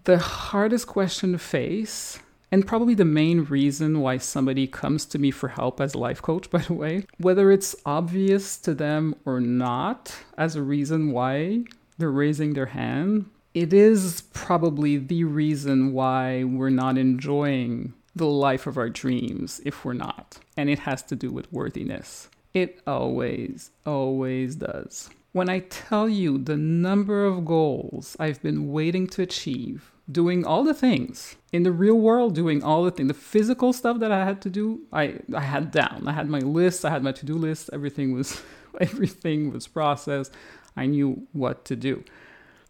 The 0.05 0.17
hardest 0.17 0.87
question 0.87 1.33
to 1.33 1.37
face, 1.37 2.19
and 2.51 2.65
probably 2.65 2.95
the 2.95 3.05
main 3.05 3.43
reason 3.43 4.01
why 4.01 4.17
somebody 4.17 4.67
comes 4.67 5.05
to 5.05 5.19
me 5.19 5.31
for 5.31 5.49
help 5.49 5.79
as 5.79 5.93
a 5.93 5.97
life 5.97 6.21
coach, 6.21 6.49
by 6.51 6.59
the 6.59 6.73
way, 6.73 7.05
whether 7.17 7.51
it's 7.51 7.75
obvious 7.85 8.57
to 8.57 8.73
them 8.73 9.15
or 9.25 9.39
not 9.39 10.15
as 10.37 10.55
a 10.55 10.61
reason 10.61 11.11
why 11.11 11.63
they're 11.97 12.11
raising 12.11 12.53
their 12.53 12.67
hand, 12.67 13.29
it 13.53 13.73
is 13.73 14.23
probably 14.33 14.97
the 14.97 15.23
reason 15.23 15.91
why 15.91 16.43
we're 16.43 16.69
not 16.69 16.97
enjoying 16.97 17.93
the 18.15 18.27
life 18.27 18.67
of 18.67 18.77
our 18.77 18.89
dreams 18.89 19.61
if 19.65 19.83
we're 19.83 19.93
not. 19.93 20.37
And 20.55 20.69
it 20.69 20.79
has 20.79 21.03
to 21.03 21.15
do 21.15 21.31
with 21.31 21.51
worthiness. 21.51 22.29
It 22.53 22.81
always, 22.87 23.71
always 23.85 24.55
does. 24.55 25.09
When 25.31 25.49
I 25.49 25.59
tell 25.59 26.09
you 26.09 26.37
the 26.37 26.57
number 26.57 27.25
of 27.25 27.45
goals 27.45 28.15
I've 28.19 28.41
been 28.41 28.71
waiting 28.71 29.07
to 29.07 29.21
achieve, 29.21 29.91
doing 30.11 30.45
all 30.45 30.63
the 30.63 30.73
things 30.73 31.35
in 31.51 31.63
the 31.63 31.71
real 31.71 31.95
world, 31.95 32.35
doing 32.35 32.63
all 32.63 32.83
the 32.83 32.91
things, 32.91 33.07
the 33.07 33.13
physical 33.13 33.73
stuff 33.73 33.99
that 33.99 34.11
I 34.11 34.25
had 34.25 34.41
to 34.41 34.49
do, 34.49 34.81
I, 34.91 35.19
I 35.35 35.41
had 35.41 35.71
down. 35.71 36.05
I 36.07 36.13
had 36.13 36.29
my 36.29 36.39
list, 36.39 36.85
I 36.85 36.89
had 36.89 37.03
my 37.03 37.11
to-do 37.11 37.35
list, 37.35 37.69
everything 37.73 38.13
was 38.13 38.41
everything 38.81 39.51
was 39.51 39.67
processed. 39.67 40.33
I 40.75 40.85
knew 40.85 41.27
what 41.33 41.65
to 41.65 41.75
do. 41.75 42.03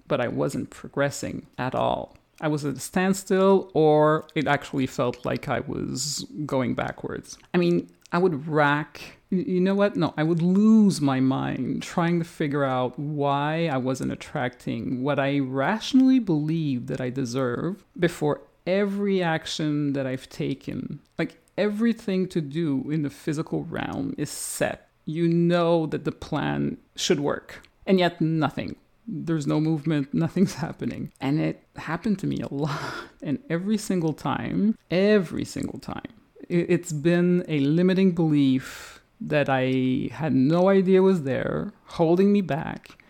But 0.08 0.22
I 0.22 0.28
wasn't 0.28 0.70
progressing 0.70 1.46
at 1.58 1.76
all. 1.76 2.18
I 2.42 2.48
was 2.48 2.66
at 2.66 2.76
a 2.76 2.80
standstill, 2.80 3.70
or 3.74 4.26
it 4.34 4.48
actually 4.48 4.88
felt 4.88 5.26
like 5.26 5.50
I 5.50 5.60
was 5.60 6.26
going 6.46 6.74
backwards. 6.74 7.38
I 7.54 7.58
mean, 7.58 7.90
I 8.12 8.18
would 8.18 8.48
rack 8.48 9.19
you 9.30 9.60
know 9.60 9.76
what? 9.76 9.96
No, 9.96 10.14
I 10.18 10.24
would 10.24 10.42
lose 10.42 11.02
my 11.02 11.20
mind 11.20 11.84
trying 11.84 12.20
to 12.20 12.26
figure 12.26 12.64
out 12.64 12.98
why 12.98 13.68
I 13.68 13.78
wasn't 13.78 14.12
attracting 14.12 15.04
what 15.04 15.20
I 15.20 15.40
rationally 15.40 16.20
believe 16.20 16.88
that 16.88 17.00
I 17.00 17.12
deserve 17.12 17.86
before 17.98 18.42
every 18.66 19.22
action 19.22 19.94
that 19.94 20.08
I've 20.08 20.30
taken. 20.30 21.00
Like 21.18 21.38
everything 21.58 22.28
to 22.30 22.42
do 22.42 22.90
in 22.90 23.04
the 23.04 23.10
physical 23.10 23.66
realm 23.66 24.16
is 24.18 24.32
set. 24.32 24.90
You 25.06 25.28
know 25.28 25.86
that 25.88 26.06
the 26.06 26.12
plan 26.12 26.78
should 26.96 27.20
work, 27.20 27.68
and 27.86 28.00
yet 28.00 28.22
nothing. 28.22 28.76
There's 29.08 29.48
no 29.48 29.60
movement, 29.60 30.14
nothing's 30.14 30.56
happening. 30.56 31.12
And 31.22 31.40
it 31.40 31.64
happened 31.76 32.18
to 32.20 32.28
me 32.28 32.40
a 32.42 32.54
lot. 32.54 32.80
And 33.22 33.40
every 33.50 33.78
single 33.78 34.14
time, 34.14 34.78
every 34.90 35.46
single 35.46 35.80
time, 35.80 36.14
it's 36.48 36.92
been 36.92 37.44
a 37.48 37.60
limiting 37.60 38.12
belief 38.12 38.99
that 39.22 39.50
I 39.50 40.10
had 40.12 40.34
no 40.34 40.70
idea 40.70 41.02
was 41.02 41.24
there, 41.24 41.74
holding 41.86 42.32
me 42.32 42.42
back. 42.42 43.04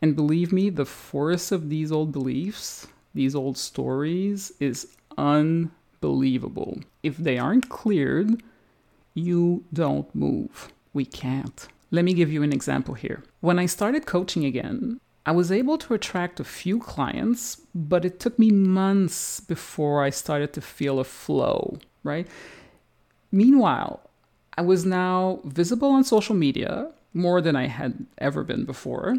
And 0.00 0.14
believe 0.14 0.52
me, 0.52 0.70
the 0.70 0.84
force 0.84 1.50
of 1.50 1.70
these 1.70 1.90
old 1.90 2.12
beliefs, 2.12 2.86
these 3.14 3.34
old 3.34 3.56
stories, 3.56 4.52
is 4.60 4.96
unbelievable. 5.16 6.78
If 7.02 7.16
they 7.16 7.38
aren't 7.38 7.68
cleared, 7.68 8.42
you 9.14 9.64
don't 9.72 10.12
move. 10.14 10.68
We 10.92 11.04
can't. 11.04 11.66
Let 11.90 12.04
me 12.04 12.12
give 12.12 12.32
you 12.32 12.42
an 12.42 12.52
example 12.52 12.94
here. 12.94 13.22
When 13.40 13.58
I 13.58 13.66
started 13.66 14.06
coaching 14.06 14.44
again, 14.44 15.00
I 15.26 15.32
was 15.32 15.50
able 15.50 15.78
to 15.78 15.94
attract 15.94 16.38
a 16.38 16.44
few 16.44 16.78
clients, 16.78 17.62
but 17.74 18.04
it 18.04 18.20
took 18.20 18.38
me 18.38 18.50
months 18.50 19.40
before 19.40 20.04
I 20.04 20.10
started 20.10 20.52
to 20.52 20.60
feel 20.60 21.00
a 21.00 21.04
flow, 21.04 21.78
right? 22.02 22.28
Meanwhile, 23.32 24.03
I 24.56 24.62
was 24.62 24.84
now 24.84 25.40
visible 25.44 25.90
on 25.90 26.04
social 26.04 26.34
media 26.34 26.92
more 27.12 27.40
than 27.40 27.56
I 27.56 27.66
had 27.66 28.06
ever 28.18 28.44
been 28.44 28.64
before. 28.64 29.16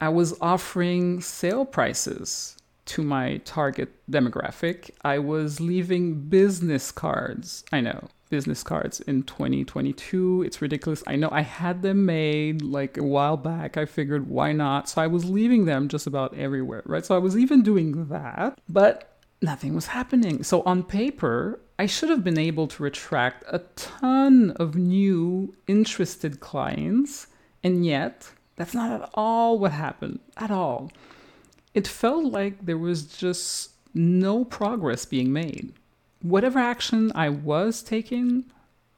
I 0.00 0.08
was 0.08 0.36
offering 0.40 1.20
sale 1.20 1.64
prices 1.64 2.56
to 2.86 3.02
my 3.02 3.38
target 3.44 3.90
demographic. 4.10 4.90
I 5.02 5.18
was 5.18 5.60
leaving 5.60 6.28
business 6.28 6.90
cards. 6.90 7.64
I 7.72 7.80
know, 7.80 8.08
business 8.28 8.62
cards 8.62 9.00
in 9.00 9.22
2022. 9.22 10.42
It's 10.42 10.60
ridiculous. 10.60 11.02
I 11.06 11.16
know 11.16 11.28
I 11.30 11.42
had 11.42 11.82
them 11.82 12.04
made 12.04 12.62
like 12.62 12.96
a 12.96 13.04
while 13.04 13.36
back. 13.36 13.76
I 13.76 13.84
figured 13.84 14.28
why 14.28 14.52
not? 14.52 14.88
So 14.88 15.00
I 15.00 15.06
was 15.06 15.24
leaving 15.24 15.66
them 15.66 15.88
just 15.88 16.06
about 16.06 16.36
everywhere, 16.36 16.82
right? 16.86 17.06
So 17.06 17.14
I 17.14 17.18
was 17.18 17.36
even 17.36 17.62
doing 17.62 18.08
that, 18.08 18.58
but 18.68 19.18
nothing 19.40 19.74
was 19.74 19.86
happening. 19.86 20.42
So 20.42 20.62
on 20.62 20.82
paper, 20.82 21.60
I 21.82 21.86
should 21.86 22.10
have 22.10 22.22
been 22.22 22.38
able 22.38 22.68
to 22.68 22.84
attract 22.84 23.42
a 23.48 23.58
ton 23.74 24.52
of 24.52 24.76
new 24.76 25.52
interested 25.66 26.38
clients, 26.38 27.26
and 27.64 27.84
yet 27.84 28.30
that's 28.54 28.72
not 28.72 28.92
at 28.92 29.10
all 29.14 29.58
what 29.58 29.72
happened 29.72 30.20
at 30.36 30.52
all. 30.52 30.92
It 31.74 31.88
felt 31.88 32.26
like 32.26 32.66
there 32.66 32.78
was 32.78 33.06
just 33.06 33.72
no 33.94 34.44
progress 34.44 35.04
being 35.04 35.32
made. 35.32 35.72
Whatever 36.20 36.60
action 36.60 37.10
I 37.16 37.30
was 37.30 37.82
taking 37.82 38.44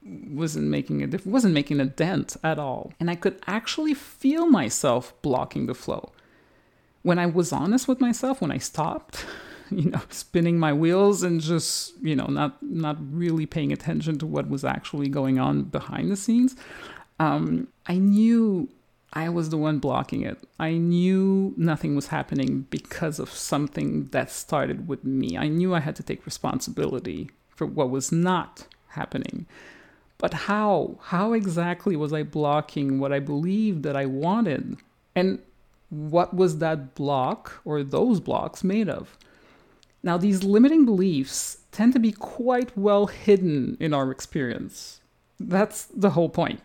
wasn't 0.03 0.67
making 0.67 1.03
a 1.03 1.07
diff- 1.07 1.25
wasn't 1.25 1.55
making 1.55 1.81
a 1.81 1.87
dent 1.87 2.37
at 2.45 2.59
all, 2.59 2.93
and 3.01 3.11
I 3.11 3.15
could 3.15 3.41
actually 3.47 3.95
feel 3.95 4.45
myself 4.47 5.15
blocking 5.23 5.65
the 5.65 5.75
flow. 5.75 6.13
When 7.01 7.19
I 7.19 7.25
was 7.25 7.51
honest 7.51 7.89
with 7.89 8.03
myself, 8.03 8.43
when 8.43 8.51
I 8.51 8.59
stopped, 8.59 9.25
you 9.71 9.91
know 9.91 10.01
spinning 10.11 10.59
my 10.59 10.73
wheels 10.73 11.23
and 11.23 11.41
just 11.41 11.93
you 12.03 12.17
know 12.17 12.27
not 12.27 12.63
not 12.63 12.97
really 13.11 13.47
paying 13.47 13.73
attention 13.73 14.19
to 14.19 14.27
what 14.27 14.49
was 14.49 14.65
actually 14.65 15.09
going 15.09 15.39
on 15.39 15.63
behind 15.63 16.11
the 16.11 16.17
scenes. 16.17 16.57
Um, 17.21 17.69
i 17.87 17.97
knew 17.97 18.69
i 19.13 19.29
was 19.29 19.51
the 19.51 19.57
one 19.57 19.79
blocking 19.79 20.23
it. 20.23 20.39
I 20.59 20.73
knew 20.73 21.55
nothing 21.57 21.95
was 21.95 22.09
happening 22.09 22.67
because 22.71 23.19
of 23.21 23.31
something 23.31 24.07
that 24.07 24.31
started 24.31 24.89
with 24.89 25.05
me. 25.05 25.39
I 25.39 25.49
knew 25.49 25.75
i 25.75 25.81
had 25.81 25.97
to 25.97 26.03
take 26.03 26.27
responsibility 26.27 27.31
for 27.49 27.67
what 27.67 27.91
was 27.91 28.11
not 28.11 28.67
happening. 28.89 29.47
But 30.19 30.35
how? 30.35 30.99
How 31.03 31.33
exactly 31.33 31.97
was 31.97 32.13
i 32.13 32.23
blocking 32.23 32.99
what 32.99 33.13
i 33.13 33.21
believed 33.21 33.83
that 33.85 33.97
i 33.97 34.07
wanted? 34.07 34.77
And 35.15 35.39
what 35.91 36.35
was 36.35 36.59
that 36.59 36.95
block 36.95 37.61
or 37.65 37.83
those 37.85 38.19
blocks 38.19 38.65
made 38.65 38.89
of 38.89 39.17
now, 40.05 40.19
these 40.19 40.45
limiting 40.45 40.85
beliefs 40.85 41.57
tend 41.73 41.95
to 41.95 41.99
be 41.99 42.13
quite 42.13 42.77
well 42.77 43.07
hidden 43.07 43.79
in 43.81 43.95
our 43.95 44.11
experience. 44.11 45.01
That's 45.41 45.87
the 45.87 46.11
whole 46.11 46.29
point. 46.29 46.61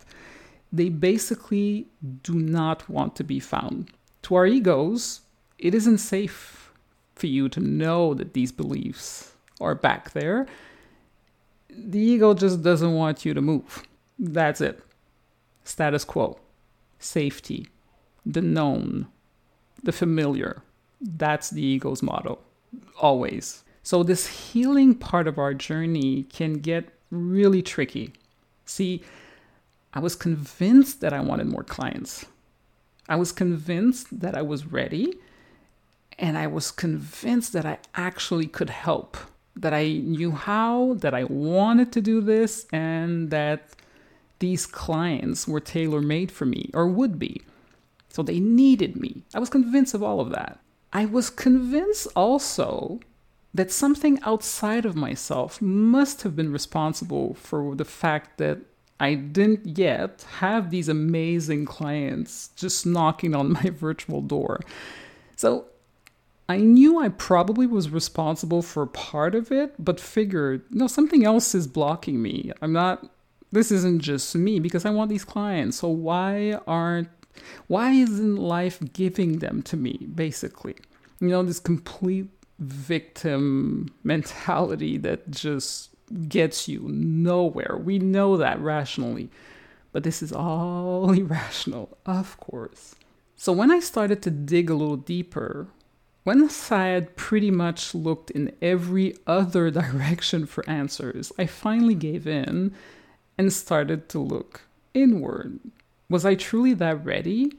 They 0.70 0.90
basically 0.90 1.88
do 2.22 2.34
not 2.34 2.86
want 2.90 3.16
to 3.16 3.24
be 3.24 3.40
found. 3.40 3.92
To 4.24 4.34
our 4.34 4.46
egos, 4.46 5.22
it 5.58 5.74
isn't 5.74 5.98
safe 5.98 6.70
for 7.14 7.28
you 7.28 7.48
to 7.48 7.60
know 7.60 8.12
that 8.12 8.34
these 8.34 8.52
beliefs 8.52 9.32
are 9.58 9.74
back 9.74 10.10
there. 10.10 10.46
The 11.70 11.98
ego 11.98 12.34
just 12.34 12.62
doesn't 12.62 12.92
want 12.92 13.24
you 13.24 13.32
to 13.32 13.40
move. 13.40 13.84
That's 14.18 14.60
it. 14.60 14.82
Status 15.64 16.04
quo, 16.04 16.38
safety, 16.98 17.68
the 18.26 18.42
known, 18.42 19.06
the 19.82 19.92
familiar. 19.92 20.62
That's 21.00 21.48
the 21.48 21.62
ego's 21.62 22.02
motto, 22.02 22.38
always. 23.00 23.64
So, 23.82 24.02
this 24.02 24.26
healing 24.26 24.94
part 24.94 25.26
of 25.26 25.38
our 25.38 25.54
journey 25.54 26.24
can 26.24 26.54
get 26.54 26.88
really 27.10 27.62
tricky. 27.62 28.12
See, 28.64 29.02
I 29.92 30.00
was 30.00 30.14
convinced 30.14 31.00
that 31.00 31.12
I 31.12 31.20
wanted 31.20 31.46
more 31.46 31.64
clients. 31.64 32.26
I 33.08 33.16
was 33.16 33.32
convinced 33.32 34.20
that 34.20 34.36
I 34.36 34.42
was 34.42 34.66
ready. 34.66 35.14
And 36.18 36.36
I 36.36 36.46
was 36.46 36.70
convinced 36.70 37.54
that 37.54 37.64
I 37.64 37.78
actually 37.94 38.46
could 38.46 38.68
help, 38.68 39.16
that 39.56 39.72
I 39.72 39.88
knew 39.88 40.32
how, 40.32 40.94
that 40.98 41.14
I 41.14 41.24
wanted 41.24 41.92
to 41.92 42.02
do 42.02 42.20
this, 42.20 42.66
and 42.72 43.30
that 43.30 43.70
these 44.38 44.66
clients 44.66 45.48
were 45.48 45.60
tailor 45.60 46.02
made 46.02 46.30
for 46.30 46.44
me 46.44 46.70
or 46.74 46.86
would 46.86 47.18
be. 47.18 47.42
So 48.10 48.22
they 48.22 48.38
needed 48.38 48.96
me. 48.96 49.22
I 49.34 49.38
was 49.38 49.48
convinced 49.48 49.94
of 49.94 50.02
all 50.02 50.20
of 50.20 50.30
that. 50.30 50.58
I 50.92 51.04
was 51.04 51.30
convinced 51.30 52.08
also 52.16 53.00
that 53.54 53.70
something 53.70 54.20
outside 54.22 54.84
of 54.84 54.94
myself 54.94 55.60
must 55.60 56.22
have 56.22 56.36
been 56.36 56.52
responsible 56.52 57.34
for 57.34 57.74
the 57.74 57.84
fact 57.84 58.38
that 58.38 58.58
I 58.98 59.14
didn't 59.14 59.78
yet 59.78 60.26
have 60.38 60.70
these 60.70 60.88
amazing 60.88 61.64
clients 61.64 62.50
just 62.54 62.86
knocking 62.86 63.34
on 63.34 63.52
my 63.52 63.70
virtual 63.70 64.20
door. 64.20 64.60
So 65.36 65.66
I 66.48 66.58
knew 66.58 67.00
I 67.00 67.08
probably 67.08 67.66
was 67.66 67.90
responsible 67.90 68.60
for 68.60 68.84
part 68.84 69.34
of 69.34 69.50
it, 69.50 69.74
but 69.78 69.98
figured, 70.00 70.64
no, 70.70 70.86
something 70.86 71.24
else 71.24 71.54
is 71.54 71.66
blocking 71.66 72.20
me. 72.20 72.52
I'm 72.60 72.72
not, 72.72 73.08
this 73.52 73.70
isn't 73.70 74.02
just 74.02 74.34
me 74.34 74.60
because 74.60 74.84
I 74.84 74.90
want 74.90 75.10
these 75.10 75.24
clients. 75.24 75.78
So 75.78 75.88
why 75.88 76.58
aren't, 76.66 77.08
why 77.66 77.92
isn't 77.92 78.36
life 78.36 78.78
giving 78.92 79.38
them 79.38 79.62
to 79.62 79.76
me, 79.76 80.08
basically? 80.14 80.76
You 81.20 81.28
know, 81.28 81.42
this 81.42 81.60
complete 81.60 82.28
victim 82.58 83.88
mentality 84.04 84.96
that 84.98 85.30
just 85.30 85.90
gets 86.28 86.68
you 86.68 86.86
nowhere. 86.88 87.76
We 87.82 87.98
know 87.98 88.36
that 88.36 88.60
rationally, 88.60 89.30
but 89.92 90.04
this 90.04 90.22
is 90.22 90.32
all 90.32 91.10
irrational, 91.18 91.96
of 92.06 92.38
course. 92.38 92.94
So 93.36 93.52
when 93.52 93.70
I 93.70 93.80
started 93.80 94.22
to 94.22 94.30
dig 94.30 94.68
a 94.68 94.74
little 94.74 94.96
deeper, 94.96 95.68
when 96.24 96.48
I 96.70 96.86
had 96.86 97.16
pretty 97.16 97.50
much 97.50 97.94
looked 97.94 98.30
in 98.30 98.52
every 98.60 99.16
other 99.26 99.70
direction 99.70 100.46
for 100.46 100.68
answers, 100.68 101.32
I 101.38 101.46
finally 101.46 101.94
gave 101.94 102.26
in 102.26 102.74
and 103.38 103.52
started 103.52 104.08
to 104.10 104.18
look 104.18 104.62
inward. 104.92 105.60
Was 106.10 106.26
I 106.26 106.34
truly 106.34 106.74
that 106.74 107.02
ready? 107.04 107.52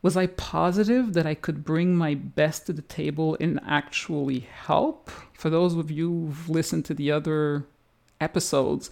Was 0.00 0.16
I 0.16 0.28
positive 0.28 1.12
that 1.14 1.26
I 1.26 1.34
could 1.34 1.64
bring 1.64 1.96
my 1.96 2.14
best 2.14 2.66
to 2.66 2.72
the 2.72 2.82
table 2.82 3.36
and 3.40 3.58
actually 3.66 4.40
help? 4.40 5.10
For 5.34 5.50
those 5.50 5.74
of 5.74 5.90
you 5.90 6.08
who've 6.08 6.48
listened 6.48 6.84
to 6.86 6.94
the 6.94 7.10
other 7.10 7.66
episodes, 8.20 8.88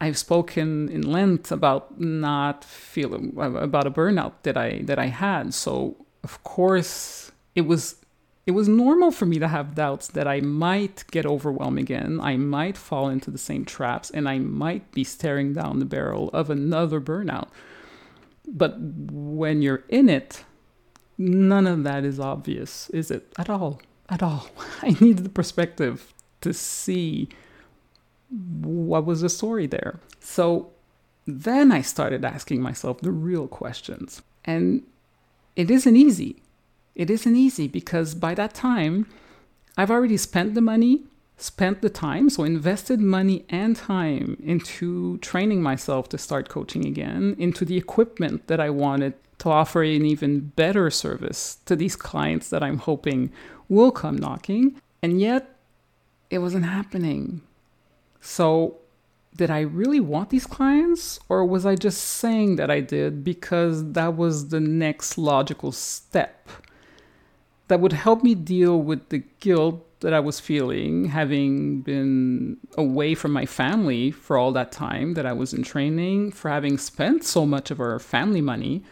I've 0.00 0.16
spoken 0.16 0.88
in 0.88 1.02
length 1.02 1.52
about 1.52 2.00
not 2.00 2.64
feeling 2.64 3.34
about 3.36 3.86
a 3.86 3.90
burnout 3.90 4.32
that 4.44 4.56
I 4.56 4.80
that 4.84 4.98
I 4.98 5.06
had. 5.06 5.52
So 5.52 5.96
of 6.24 6.42
course 6.42 7.30
it 7.54 7.66
was 7.66 7.96
it 8.46 8.52
was 8.52 8.66
normal 8.66 9.10
for 9.10 9.26
me 9.26 9.38
to 9.38 9.48
have 9.48 9.74
doubts 9.74 10.08
that 10.08 10.26
I 10.26 10.40
might 10.40 11.04
get 11.10 11.26
overwhelmed 11.26 11.78
again, 11.78 12.18
I 12.22 12.38
might 12.38 12.78
fall 12.78 13.10
into 13.10 13.30
the 13.30 13.38
same 13.38 13.66
traps, 13.66 14.10
and 14.10 14.26
I 14.26 14.38
might 14.38 14.90
be 14.92 15.04
staring 15.04 15.52
down 15.52 15.78
the 15.78 15.84
barrel 15.84 16.30
of 16.32 16.48
another 16.48 17.00
burnout. 17.00 17.48
But 18.52 18.76
when 18.78 19.62
you're 19.62 19.84
in 19.88 20.08
it, 20.08 20.44
none 21.16 21.66
of 21.66 21.84
that 21.84 22.04
is 22.04 22.18
obvious, 22.18 22.90
is 22.90 23.10
it? 23.10 23.32
At 23.38 23.48
all. 23.48 23.80
At 24.08 24.22
all. 24.22 24.48
I 24.82 24.90
needed 25.00 25.24
the 25.24 25.30
perspective 25.30 26.12
to 26.40 26.52
see 26.52 27.28
what 28.30 29.04
was 29.06 29.20
the 29.20 29.28
story 29.28 29.66
there. 29.66 30.00
So 30.20 30.70
then 31.26 31.70
I 31.70 31.82
started 31.82 32.24
asking 32.24 32.60
myself 32.62 33.00
the 33.00 33.12
real 33.12 33.46
questions. 33.46 34.22
And 34.44 34.82
it 35.56 35.70
isn't 35.70 35.96
easy 35.96 36.42
it 36.94 37.10
isn't 37.10 37.36
easy 37.36 37.68
because 37.68 38.14
by 38.14 38.34
that 38.34 38.54
time, 38.54 39.06
I've 39.76 39.90
already 39.90 40.16
spent 40.16 40.54
the 40.54 40.60
money, 40.60 41.04
spent 41.40 41.82
the 41.82 41.90
time, 41.90 42.28
so 42.30 42.44
invested 42.44 43.00
money 43.00 43.44
and 43.48 43.76
time 43.76 44.36
into 44.42 45.18
training 45.18 45.62
myself 45.62 46.08
to 46.10 46.18
start 46.18 46.48
coaching 46.48 46.86
again, 46.86 47.34
into 47.38 47.64
the 47.64 47.76
equipment 47.76 48.46
that 48.48 48.60
I 48.60 48.70
wanted 48.70 49.14
to 49.38 49.48
offer 49.48 49.82
an 49.82 50.04
even 50.04 50.40
better 50.54 50.90
service 50.90 51.58
to 51.64 51.74
these 51.74 51.96
clients 51.96 52.50
that 52.50 52.62
I'm 52.62 52.78
hoping 52.78 53.32
will 53.68 53.90
come 53.90 54.16
knocking. 54.16 54.80
And 55.02 55.20
yet, 55.20 55.56
it 56.28 56.38
wasn't 56.38 56.66
happening. 56.66 57.42
So, 58.20 58.76
did 59.36 59.50
I 59.50 59.60
really 59.60 60.00
want 60.00 60.30
these 60.30 60.46
clients, 60.46 61.18
or 61.28 61.44
was 61.44 61.64
I 61.64 61.74
just 61.74 62.02
saying 62.02 62.56
that 62.56 62.70
I 62.70 62.80
did 62.80 63.24
because 63.24 63.92
that 63.92 64.16
was 64.16 64.48
the 64.48 64.60
next 64.60 65.16
logical 65.16 65.72
step? 65.72 66.48
that 67.70 67.78
would 67.78 67.92
help 67.92 68.24
me 68.24 68.34
deal 68.34 68.82
with 68.82 69.08
the 69.10 69.22
guilt 69.38 69.86
that 70.00 70.14
I 70.14 70.20
was 70.20 70.40
feeling, 70.40 71.06
having 71.06 71.82
been 71.82 72.56
away 72.76 73.14
from 73.14 73.32
my 73.32 73.46
family 73.46 74.10
for 74.10 74.36
all 74.36 74.52
that 74.52 74.72
time 74.72 75.14
that 75.14 75.26
I 75.26 75.32
was 75.32 75.52
in 75.52 75.62
training, 75.62 76.32
for 76.32 76.50
having 76.50 76.78
spent 76.78 77.24
so 77.24 77.44
much 77.44 77.70
of 77.70 77.80
our 77.80 77.98
family 77.98 78.40
money 78.40 78.82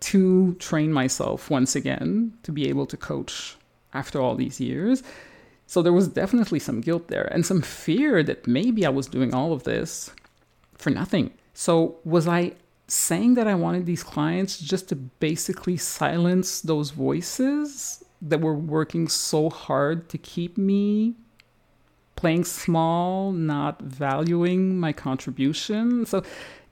to 0.00 0.54
train 0.54 0.92
myself 0.92 1.50
once 1.50 1.74
again 1.74 2.34
to 2.42 2.52
be 2.52 2.68
able 2.68 2.86
to 2.86 2.96
coach 2.96 3.56
after 3.92 4.20
all 4.20 4.34
these 4.34 4.60
years. 4.60 5.02
So 5.66 5.82
there 5.82 5.92
was 5.92 6.08
definitely 6.08 6.58
some 6.58 6.80
guilt 6.80 7.08
there 7.08 7.28
and 7.32 7.44
some 7.46 7.62
fear 7.62 8.22
that 8.22 8.46
maybe 8.46 8.84
I 8.84 8.90
was 8.90 9.06
doing 9.06 9.34
all 9.34 9.52
of 9.52 9.64
this 9.64 10.10
for 10.74 10.90
nothing. 10.90 11.32
So 11.54 11.98
was 12.04 12.26
I 12.26 12.54
saying 12.88 13.34
that 13.34 13.46
I 13.46 13.54
wanted 13.54 13.86
these 13.86 14.02
clients 14.02 14.58
just 14.58 14.88
to 14.88 14.96
basically 14.96 15.76
silence 15.76 16.60
those 16.60 16.90
voices 16.90 17.99
that 18.22 18.40
were 18.40 18.54
working 18.54 19.08
so 19.08 19.50
hard 19.50 20.08
to 20.10 20.18
keep 20.18 20.58
me 20.58 21.14
playing 22.16 22.44
small, 22.44 23.32
not 23.32 23.80
valuing 23.80 24.78
my 24.78 24.92
contribution. 24.92 26.04
So 26.04 26.22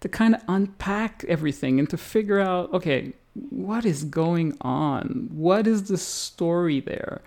to 0.01 0.09
kind 0.09 0.35
of 0.35 0.43
unpack 0.47 1.25
everything 1.27 1.79
and 1.79 1.89
to 1.91 1.97
figure 1.97 2.39
out 2.39 2.73
okay, 2.73 3.15
what 3.51 3.85
is 3.85 4.05
going 4.05 4.57
on? 4.61 5.29
What 5.33 5.67
is 5.67 5.85
the 5.85 5.99
story 5.99 6.81
there? 6.81 7.23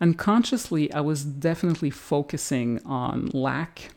Unconsciously, 0.00 0.92
I 0.92 1.00
was 1.00 1.24
definitely 1.24 1.90
focusing 1.90 2.84
on 2.84 3.30
lack 3.32 3.90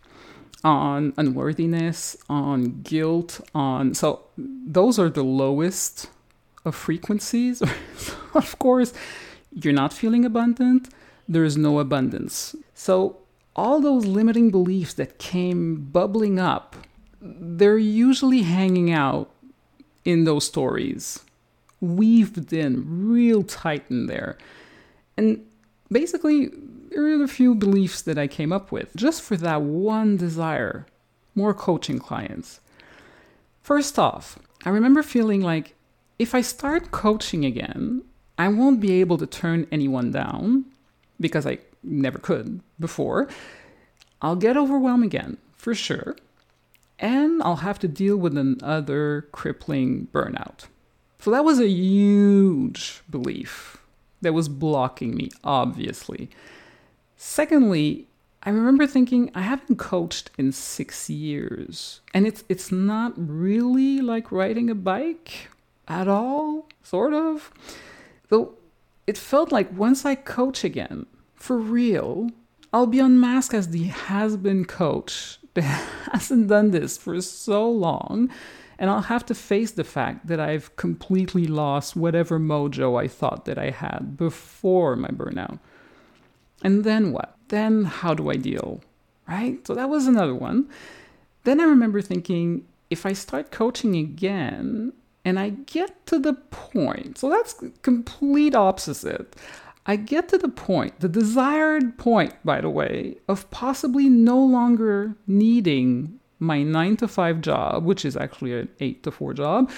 on 0.64 1.14
unworthiness, 1.18 2.18
on 2.30 2.82
guilt, 2.82 3.42
on 3.56 3.94
so 3.94 4.22
those 4.38 5.00
are 5.00 5.10
the 5.10 5.24
lowest 5.24 6.10
of 6.66 6.76
frequencies. 6.76 7.62
of 8.34 8.60
course, 8.60 8.94
you're 9.52 9.74
not 9.74 9.94
feeling 9.94 10.26
abundant, 10.26 10.90
there 11.28 11.44
is 11.44 11.58
no 11.58 11.80
abundance. 11.80 12.56
So 12.74 13.18
all 13.56 13.80
those 13.82 14.06
limiting 14.06 14.52
beliefs 14.52 14.94
that 14.96 15.20
came 15.20 15.90
bubbling 15.92 16.40
up, 16.40 16.76
they're 17.22 17.78
usually 17.78 18.44
hanging 18.44 18.92
out 18.92 19.30
in 20.06 20.24
those 20.24 20.46
stories, 20.46 21.20
weaved 21.82 22.52
in 22.54 23.10
real 23.10 23.44
tight 23.44 23.86
in 23.90 24.08
there. 24.08 24.38
And 25.18 25.46
basically, 25.92 26.52
there 26.90 27.06
are 27.06 27.24
a 27.24 27.28
few 27.28 27.54
beliefs 27.54 28.02
that 28.04 28.18
I 28.18 28.28
came 28.28 28.52
up 28.52 28.72
with 28.72 28.96
just 28.96 29.22
for 29.22 29.38
that 29.38 29.62
one 29.62 30.18
desire 30.18 30.86
more 31.36 31.54
coaching 31.54 32.00
clients. 32.00 32.60
First 33.62 34.00
off, 34.00 34.40
I 34.66 34.70
remember 34.70 35.04
feeling 35.04 35.42
like 35.42 35.76
if 36.18 36.34
I 36.34 36.42
start 36.42 36.92
coaching 36.92 37.46
again, 37.46 38.04
I 38.40 38.48
won't 38.48 38.80
be 38.80 39.02
able 39.02 39.18
to 39.18 39.28
turn 39.28 39.68
anyone 39.70 40.12
down 40.12 40.64
because 41.20 41.46
I 41.46 41.60
never 41.84 42.18
could 42.18 42.62
before. 42.80 43.28
I'll 44.22 44.38
get 44.38 44.56
overwhelmed 44.56 45.04
again, 45.04 45.38
for 45.58 45.76
sure. 45.76 46.16
And 46.98 47.44
I'll 47.44 47.58
have 47.58 47.80
to 47.80 47.88
deal 47.90 48.16
with 48.16 48.38
another 48.38 49.28
crippling 49.34 50.08
burnout. 50.14 50.68
So 51.20 51.32
that 51.32 51.44
was 51.44 51.60
a 51.60 51.68
huge 51.68 53.02
belief 53.10 53.78
that 54.22 54.34
was 54.34 54.48
blocking 54.48 55.16
me, 55.16 55.32
obviously. 55.44 56.30
Secondly, 57.18 58.08
I 58.44 58.52
remember 58.52 58.88
thinking 58.88 59.32
I 59.36 59.42
haven't 59.42 59.76
coached 59.76 60.32
in 60.38 60.54
six 60.54 61.10
years, 61.10 62.00
and 62.14 62.26
it's 62.26 62.46
it's 62.48 62.72
not 62.72 63.12
really 63.18 64.00
like 64.00 64.32
riding 64.32 64.70
a 64.70 64.76
bike 64.76 65.50
at 65.90 66.08
all, 66.08 66.70
sort 66.84 67.14
of. 67.14 67.52
Though 68.30 68.56
it 69.06 69.18
felt 69.18 69.52
like 69.52 69.76
once 69.76 70.06
I 70.06 70.16
coach 70.16 70.64
again, 70.64 71.06
for 71.36 71.58
real, 71.58 72.30
I'll 72.72 72.88
be 72.88 73.00
unmasked 73.00 73.54
as 73.54 73.70
the 73.70 73.86
has 73.86 74.38
been 74.38 74.66
coach 74.66 75.40
that 75.56 75.88
hasn't 76.12 76.48
done 76.48 76.72
this 76.72 76.98
for 76.98 77.20
so 77.22 77.70
long. 77.70 78.30
And 78.78 78.90
I'll 78.90 79.02
have 79.02 79.26
to 79.26 79.36
face 79.36 79.72
the 79.72 79.84
fact 79.84 80.28
that 80.28 80.40
I've 80.40 80.74
completely 80.78 81.48
lost 81.48 81.98
whatever 81.98 82.40
mojo 82.40 82.98
I 82.98 83.10
thought 83.10 83.44
that 83.44 83.58
I 83.58 83.72
had 83.72 84.16
before 84.16 84.96
my 84.96 85.10
burnout. 85.10 85.60
And 86.64 86.86
then 86.86 87.12
what? 87.12 87.36
Then 87.50 87.84
how 87.84 88.14
do 88.14 88.30
I 88.30 88.36
deal? 88.36 88.82
Right? 89.28 89.66
So 89.68 89.76
that 89.76 89.90
was 89.90 90.08
another 90.08 90.36
one. 90.36 90.70
Then 91.44 91.60
I 91.60 91.66
remember 91.66 92.02
thinking 92.02 92.66
if 92.90 93.06
I 93.06 93.14
start 93.14 93.52
coaching 93.52 93.96
again 93.96 94.94
and 95.30 95.40
I 95.40 95.50
get 95.50 96.08
to 96.08 96.18
the 96.18 96.34
point, 96.34 97.20
so 97.20 97.30
that's 97.30 97.54
complete 97.84 98.56
opposite. 98.56 99.36
I 99.86 99.96
get 99.96 100.30
to 100.30 100.38
the 100.38 100.50
point, 100.50 101.00
the 101.00 101.08
desired 101.08 101.98
point, 101.98 102.34
by 102.44 102.62
the 102.62 102.70
way, 102.70 103.18
of 103.28 103.50
possibly 103.52 104.10
no 104.10 104.44
longer 104.44 105.16
needing 105.28 106.20
my 106.40 106.64
nine 106.64 106.98
to 106.98 107.08
five 107.08 107.42
job, 107.42 107.86
which 107.86 108.06
is 108.06 108.18
actually 108.18 108.54
an 108.60 108.70
eight 108.80 109.04
to 109.04 109.12
four 109.12 109.34
job. 109.34 109.72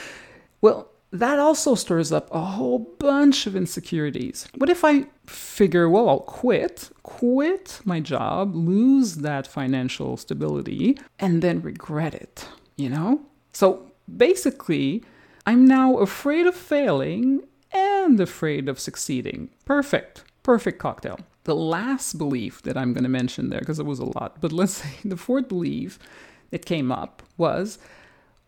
Well, 0.62 0.88
that 1.12 1.38
also 1.40 1.76
stirs 1.76 2.14
up 2.14 2.34
a 2.34 2.40
whole 2.40 2.80
bunch 2.98 3.46
of 3.46 3.54
insecurities. 3.56 4.48
What 4.56 4.70
if 4.70 4.86
I 4.86 5.08
figure, 5.26 5.90
well, 5.90 6.08
I'll 6.08 6.20
quit, 6.20 6.90
quit 7.04 7.82
my 7.84 8.00
job, 8.00 8.56
lose 8.56 9.16
that 9.16 9.48
financial 9.48 10.16
stability, 10.16 10.98
and 11.20 11.42
then 11.42 11.62
regret 11.62 12.14
it, 12.14 12.48
you 12.78 12.90
know? 12.90 13.22
So 13.52 13.92
basically, 14.16 15.04
I'm 15.46 15.66
now 15.66 15.98
afraid 15.98 16.46
of 16.46 16.56
failing 16.56 17.42
and 17.72 18.20
afraid 18.20 18.70
of 18.70 18.80
succeeding. 18.80 19.50
Perfect. 19.66 20.24
Perfect 20.44 20.80
cocktail. 20.80 21.20
The 21.44 21.56
last 21.56 22.18
belief 22.18 22.62
that 22.64 22.78
I'm 22.78 22.94
going 22.94 23.04
to 23.04 23.10
mention 23.10 23.50
there, 23.50 23.60
because 23.60 23.80
it 23.80 23.86
was 23.86 24.00
a 24.00 24.06
lot, 24.06 24.40
but 24.42 24.52
let's 24.52 24.74
say 24.74 24.90
the 25.04 25.18
fourth 25.18 25.48
belief 25.48 25.98
that 26.52 26.66
came 26.66 26.92
up 26.92 27.24
was 27.38 27.80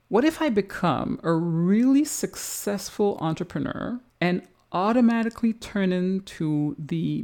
what 0.10 0.24
if 0.24 0.42
I 0.42 0.50
become 0.50 1.20
a 1.24 1.34
really 1.34 2.06
successful 2.06 3.18
entrepreneur 3.20 4.00
and 4.22 4.44
automatically 4.72 5.54
turn 5.54 5.92
into 5.92 6.76
the 6.78 7.24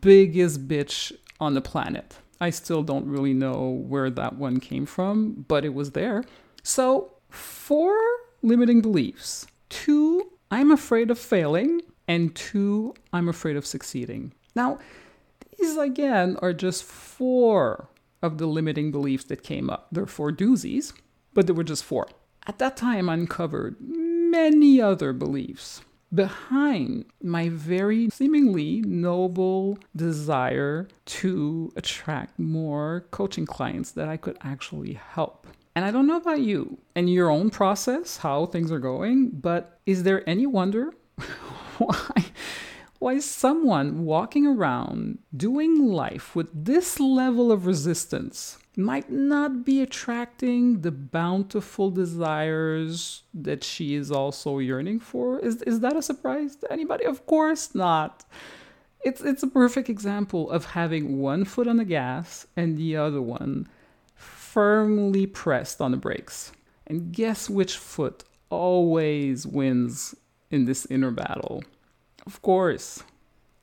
biggest 0.00 0.66
bitch 0.66 1.12
on 1.38 1.52
the 1.52 1.60
planet? 1.60 2.16
I 2.40 2.48
still 2.48 2.82
don't 2.82 3.06
really 3.06 3.34
know 3.34 3.68
where 3.68 4.08
that 4.08 4.36
one 4.36 4.60
came 4.60 4.86
from, 4.86 5.44
but 5.48 5.66
it 5.66 5.74
was 5.74 5.90
there. 5.90 6.24
So, 6.62 7.12
four 7.28 7.94
limiting 8.42 8.80
beliefs. 8.80 9.46
Two, 9.68 10.32
I'm 10.50 10.70
afraid 10.70 11.10
of 11.10 11.18
failing. 11.18 11.82
And 12.08 12.34
two, 12.34 12.94
I'm 13.12 13.28
afraid 13.28 13.56
of 13.56 13.64
succeeding. 13.64 14.32
Now, 14.56 14.78
these 15.58 15.76
again 15.76 16.36
are 16.42 16.52
just 16.52 16.82
four 16.82 17.88
of 18.20 18.38
the 18.38 18.46
limiting 18.46 18.90
beliefs 18.90 19.24
that 19.24 19.44
came 19.44 19.70
up. 19.70 19.86
There 19.92 20.02
are 20.02 20.08
four 20.08 20.32
doozies, 20.32 20.92
but 21.34 21.46
there 21.46 21.54
were 21.54 21.62
just 21.62 21.84
four. 21.84 22.08
At 22.46 22.58
that 22.58 22.76
time, 22.76 23.08
I 23.08 23.14
uncovered 23.14 23.76
many 23.80 24.80
other 24.80 25.12
beliefs 25.12 25.82
behind 26.12 27.04
my 27.22 27.48
very 27.48 28.10
seemingly 28.10 28.80
noble 28.80 29.78
desire 29.94 30.88
to 31.04 31.72
attract 31.76 32.38
more 32.38 33.06
coaching 33.12 33.46
clients 33.46 33.92
that 33.92 34.08
I 34.08 34.16
could 34.16 34.36
actually 34.40 34.94
help. 34.94 35.46
And 35.74 35.84
I 35.84 35.90
don't 35.90 36.06
know 36.06 36.16
about 36.16 36.40
you 36.40 36.78
and 36.94 37.12
your 37.12 37.30
own 37.30 37.50
process, 37.50 38.18
how 38.18 38.46
things 38.46 38.72
are 38.72 38.80
going, 38.80 39.30
but 39.30 39.78
is 39.86 40.02
there 40.02 40.28
any 40.28 40.46
wonder 40.46 40.92
why? 41.78 42.24
why 43.00 43.18
someone 43.18 44.04
walking 44.04 44.46
around 44.46 45.18
doing 45.34 45.88
life 45.88 46.36
with 46.36 46.48
this 46.52 47.00
level 47.00 47.50
of 47.50 47.64
resistance 47.64 48.58
might 48.76 49.10
not 49.10 49.64
be 49.64 49.80
attracting 49.80 50.82
the 50.82 50.90
bountiful 50.90 51.90
desires 51.90 53.22
that 53.32 53.64
she 53.64 53.94
is 53.94 54.10
also 54.10 54.58
yearning 54.58 55.00
for. 55.00 55.38
Is, 55.40 55.62
is 55.62 55.80
that 55.80 55.96
a 55.96 56.02
surprise 56.02 56.56
to 56.56 56.70
anybody? 56.70 57.06
Of 57.06 57.24
course 57.24 57.74
not. 57.74 58.26
It's, 59.02 59.22
it's 59.22 59.42
a 59.42 59.48
perfect 59.48 59.88
example 59.88 60.50
of 60.50 60.66
having 60.66 61.20
one 61.20 61.46
foot 61.46 61.68
on 61.68 61.78
the 61.78 61.86
gas 61.86 62.46
and 62.54 62.76
the 62.76 62.96
other 62.96 63.22
one 63.22 63.66
firmly 64.52 65.26
pressed 65.26 65.80
on 65.80 65.92
the 65.92 65.96
brakes. 65.96 66.52
And 66.86 67.12
guess 67.12 67.48
which 67.48 67.76
foot 67.76 68.24
always 68.48 69.46
wins 69.46 70.14
in 70.50 70.64
this 70.64 70.86
inner 70.86 71.12
battle? 71.12 71.62
Of 72.26 72.42
course, 72.42 73.04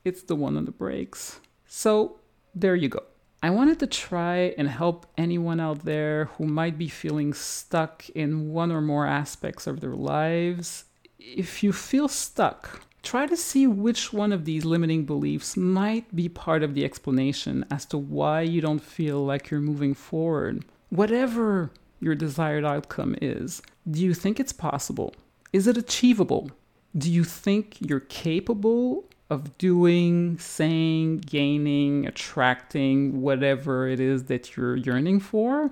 it's 0.04 0.22
the 0.22 0.34
one 0.34 0.56
on 0.56 0.64
the 0.64 0.70
brakes. 0.70 1.40
So 1.66 2.20
there 2.54 2.74
you 2.74 2.88
go. 2.88 3.02
I 3.42 3.50
wanted 3.50 3.78
to 3.80 3.86
try 3.86 4.54
and 4.56 4.66
help 4.66 5.06
anyone 5.16 5.60
out 5.60 5.84
there 5.84 6.24
who 6.36 6.46
might 6.46 6.78
be 6.78 6.88
feeling 6.88 7.34
stuck 7.34 8.08
in 8.10 8.50
one 8.50 8.72
or 8.72 8.80
more 8.80 9.06
aspects 9.06 9.66
of 9.66 9.80
their 9.80 9.94
lives. 9.94 10.86
If 11.18 11.62
you 11.62 11.72
feel 11.72 12.08
stuck, 12.08 12.82
try 13.02 13.26
to 13.26 13.36
see 13.36 13.66
which 13.66 14.12
one 14.12 14.32
of 14.32 14.44
these 14.44 14.64
limiting 14.64 15.04
beliefs 15.04 15.56
might 15.56 16.16
be 16.16 16.28
part 16.28 16.62
of 16.62 16.74
the 16.74 16.84
explanation 16.84 17.64
as 17.70 17.84
to 17.86 17.98
why 17.98 18.40
you 18.40 18.60
don't 18.60 18.82
feel 18.82 19.24
like 19.24 19.50
you're 19.50 19.60
moving 19.60 19.94
forward. 19.94 20.64
Whatever 20.90 21.70
your 22.00 22.14
desired 22.14 22.64
outcome 22.64 23.14
is, 23.20 23.60
do 23.90 24.00
you 24.00 24.14
think 24.14 24.40
it's 24.40 24.52
possible? 24.52 25.14
Is 25.52 25.66
it 25.66 25.76
achievable? 25.76 26.50
Do 26.96 27.10
you 27.10 27.24
think 27.24 27.76
you're 27.80 28.00
capable 28.00 29.04
of 29.28 29.58
doing, 29.58 30.38
saying, 30.38 31.18
gaining, 31.18 32.06
attracting 32.06 33.20
whatever 33.20 33.86
it 33.86 34.00
is 34.00 34.24
that 34.24 34.56
you're 34.56 34.76
yearning 34.76 35.20
for? 35.20 35.70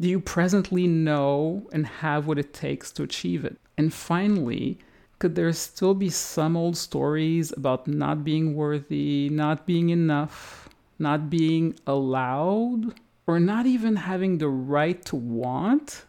Do 0.00 0.08
you 0.08 0.20
presently 0.20 0.86
know 0.86 1.68
and 1.72 1.86
have 1.86 2.26
what 2.26 2.38
it 2.38 2.54
takes 2.54 2.90
to 2.92 3.02
achieve 3.02 3.44
it? 3.44 3.58
And 3.76 3.92
finally, 3.92 4.78
could 5.18 5.34
there 5.34 5.52
still 5.52 5.94
be 5.94 6.08
some 6.08 6.56
old 6.56 6.76
stories 6.78 7.52
about 7.52 7.86
not 7.86 8.24
being 8.24 8.54
worthy, 8.54 9.28
not 9.28 9.66
being 9.66 9.90
enough, 9.90 10.68
not 10.98 11.28
being 11.28 11.74
allowed, 11.86 12.94
or 13.26 13.40
not 13.40 13.66
even 13.66 13.96
having 13.96 14.38
the 14.38 14.48
right 14.48 15.04
to 15.06 15.16
want 15.16 16.04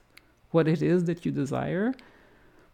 what 0.52 0.68
it 0.68 0.82
is 0.82 1.06
that 1.06 1.26
you 1.26 1.32
desire? 1.32 1.94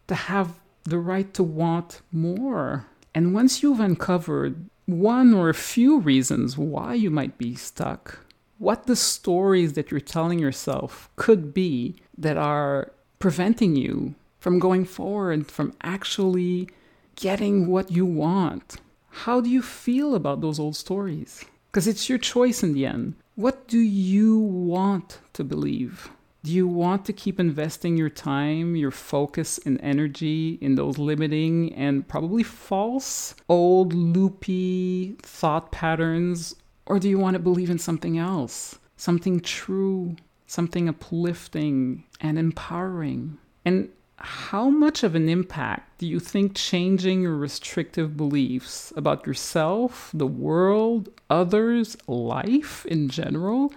To 0.07 0.15
have 0.15 0.59
the 0.83 0.99
right 0.99 1.33
to 1.33 1.43
want 1.43 2.01
more. 2.11 2.85
And 3.13 3.33
once 3.33 3.61
you've 3.61 3.79
uncovered 3.79 4.69
one 4.85 5.33
or 5.33 5.49
a 5.49 5.53
few 5.53 5.99
reasons 5.99 6.57
why 6.57 6.93
you 6.93 7.09
might 7.09 7.37
be 7.37 7.55
stuck, 7.55 8.19
what 8.57 8.85
the 8.85 8.95
stories 8.95 9.73
that 9.73 9.89
you're 9.89 9.99
telling 9.99 10.39
yourself 10.39 11.09
could 11.15 11.53
be 11.53 11.95
that 12.17 12.37
are 12.37 12.91
preventing 13.19 13.75
you 13.75 14.15
from 14.39 14.59
going 14.59 14.85
forward, 14.85 15.51
from 15.51 15.73
actually 15.81 16.69
getting 17.15 17.67
what 17.67 17.91
you 17.91 18.05
want. 18.05 18.77
How 19.09 19.41
do 19.41 19.49
you 19.49 19.61
feel 19.61 20.15
about 20.15 20.41
those 20.41 20.59
old 20.59 20.75
stories? 20.75 21.45
Because 21.69 21.87
it's 21.87 22.09
your 22.09 22.17
choice 22.17 22.63
in 22.63 22.73
the 22.73 22.85
end. 22.85 23.15
What 23.41 23.67
do 23.67 23.79
you 23.79 24.37
want 24.37 25.17
to 25.33 25.43
believe? 25.43 26.11
Do 26.43 26.51
you 26.51 26.67
want 26.67 27.05
to 27.05 27.11
keep 27.11 27.39
investing 27.39 27.97
your 27.97 28.07
time, 28.07 28.75
your 28.75 28.91
focus, 28.91 29.59
and 29.65 29.81
energy 29.81 30.59
in 30.61 30.75
those 30.75 30.99
limiting 30.99 31.73
and 31.73 32.07
probably 32.07 32.43
false, 32.43 33.33
old, 33.49 33.95
loopy 33.95 35.17
thought 35.23 35.71
patterns? 35.71 36.55
Or 36.85 36.99
do 36.99 37.09
you 37.09 37.17
want 37.17 37.33
to 37.33 37.39
believe 37.39 37.71
in 37.71 37.79
something 37.79 38.19
else? 38.19 38.77
Something 38.95 39.39
true, 39.39 40.17
something 40.45 40.87
uplifting 40.87 42.03
and 42.19 42.37
empowering? 42.37 43.39
And 43.65 43.89
how 44.23 44.69
much 44.69 45.03
of 45.03 45.15
an 45.15 45.29
impact 45.29 45.99
do 45.99 46.07
you 46.07 46.19
think 46.19 46.55
changing 46.55 47.21
your 47.21 47.35
restrictive 47.35 48.15
beliefs 48.17 48.93
about 48.95 49.25
yourself, 49.25 50.11
the 50.13 50.27
world, 50.27 51.09
others, 51.29 51.97
life 52.07 52.85
in 52.85 53.09
general 53.09 53.73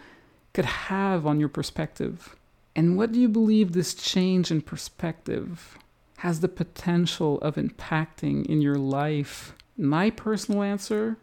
could 0.53 0.65
have 0.65 1.27
on 1.27 1.41
your 1.41 1.49
perspective? 1.49 2.37
And 2.77 2.97
what 2.97 3.13
do 3.13 3.21
you 3.21 3.29
believe 3.29 3.73
this 3.73 3.95
change 3.95 4.51
in 4.51 4.61
perspective 4.61 5.79
has 6.19 6.41
the 6.41 6.49
potential 6.49 7.39
of 7.41 7.57
impacting 7.57 8.47
in 8.47 8.61
your 8.61 8.77
life? 8.77 9.55
My 9.77 10.11
personal 10.11 10.63
answer 10.63 11.17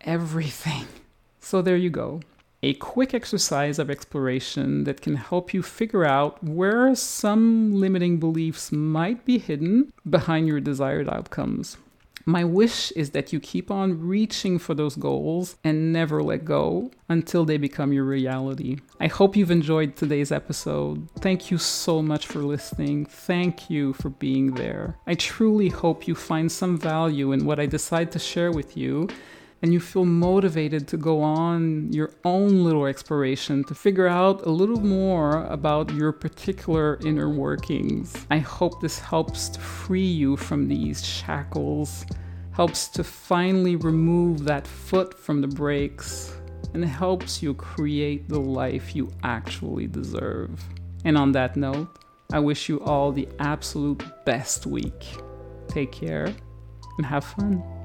everything. 0.00 0.86
So 1.40 1.62
there 1.62 1.76
you 1.76 1.90
go. 1.90 2.20
A 2.64 2.74
quick 2.74 3.12
exercise 3.12 3.80
of 3.80 3.90
exploration 3.90 4.84
that 4.84 5.00
can 5.00 5.16
help 5.16 5.52
you 5.52 5.64
figure 5.64 6.04
out 6.04 6.42
where 6.44 6.94
some 6.94 7.74
limiting 7.74 8.20
beliefs 8.20 8.70
might 8.70 9.24
be 9.24 9.38
hidden 9.38 9.92
behind 10.08 10.46
your 10.46 10.60
desired 10.60 11.08
outcomes. 11.08 11.76
My 12.24 12.44
wish 12.44 12.92
is 12.92 13.10
that 13.10 13.32
you 13.32 13.40
keep 13.40 13.68
on 13.68 14.06
reaching 14.06 14.60
for 14.60 14.74
those 14.74 14.94
goals 14.94 15.56
and 15.64 15.92
never 15.92 16.22
let 16.22 16.44
go 16.44 16.92
until 17.08 17.44
they 17.44 17.56
become 17.56 17.92
your 17.92 18.04
reality. 18.04 18.78
I 19.00 19.08
hope 19.08 19.34
you've 19.34 19.50
enjoyed 19.50 19.96
today's 19.96 20.30
episode. 20.30 21.08
Thank 21.18 21.50
you 21.50 21.58
so 21.58 22.00
much 22.00 22.28
for 22.28 22.38
listening. 22.38 23.06
Thank 23.06 23.70
you 23.70 23.92
for 23.94 24.10
being 24.10 24.54
there. 24.54 24.96
I 25.08 25.16
truly 25.16 25.68
hope 25.68 26.06
you 26.06 26.14
find 26.14 26.52
some 26.52 26.78
value 26.78 27.32
in 27.32 27.44
what 27.44 27.58
I 27.58 27.66
decide 27.66 28.12
to 28.12 28.20
share 28.20 28.52
with 28.52 28.76
you 28.76 29.08
and 29.62 29.72
you 29.72 29.78
feel 29.78 30.04
motivated 30.04 30.88
to 30.88 30.96
go 30.96 31.22
on 31.22 31.92
your 31.92 32.10
own 32.24 32.64
little 32.64 32.86
exploration 32.86 33.62
to 33.64 33.74
figure 33.74 34.08
out 34.08 34.44
a 34.44 34.50
little 34.50 34.80
more 34.80 35.44
about 35.46 35.94
your 35.94 36.10
particular 36.10 36.98
inner 37.04 37.30
workings. 37.30 38.26
I 38.30 38.38
hope 38.38 38.80
this 38.80 38.98
helps 38.98 39.48
to 39.50 39.60
free 39.60 40.00
you 40.00 40.36
from 40.36 40.66
these 40.66 41.06
shackles, 41.06 42.04
helps 42.50 42.88
to 42.88 43.04
finally 43.04 43.76
remove 43.76 44.44
that 44.44 44.66
foot 44.66 45.16
from 45.16 45.40
the 45.40 45.48
brakes, 45.48 46.36
and 46.74 46.84
helps 46.84 47.42
you 47.42 47.54
create 47.54 48.28
the 48.28 48.40
life 48.40 48.96
you 48.96 49.10
actually 49.22 49.86
deserve. 49.86 50.60
And 51.04 51.16
on 51.16 51.32
that 51.32 51.56
note, 51.56 51.98
I 52.32 52.40
wish 52.40 52.68
you 52.68 52.80
all 52.80 53.12
the 53.12 53.28
absolute 53.38 54.02
best 54.24 54.66
week. 54.66 55.16
Take 55.68 55.92
care 55.92 56.34
and 56.96 57.06
have 57.06 57.24
fun. 57.24 57.81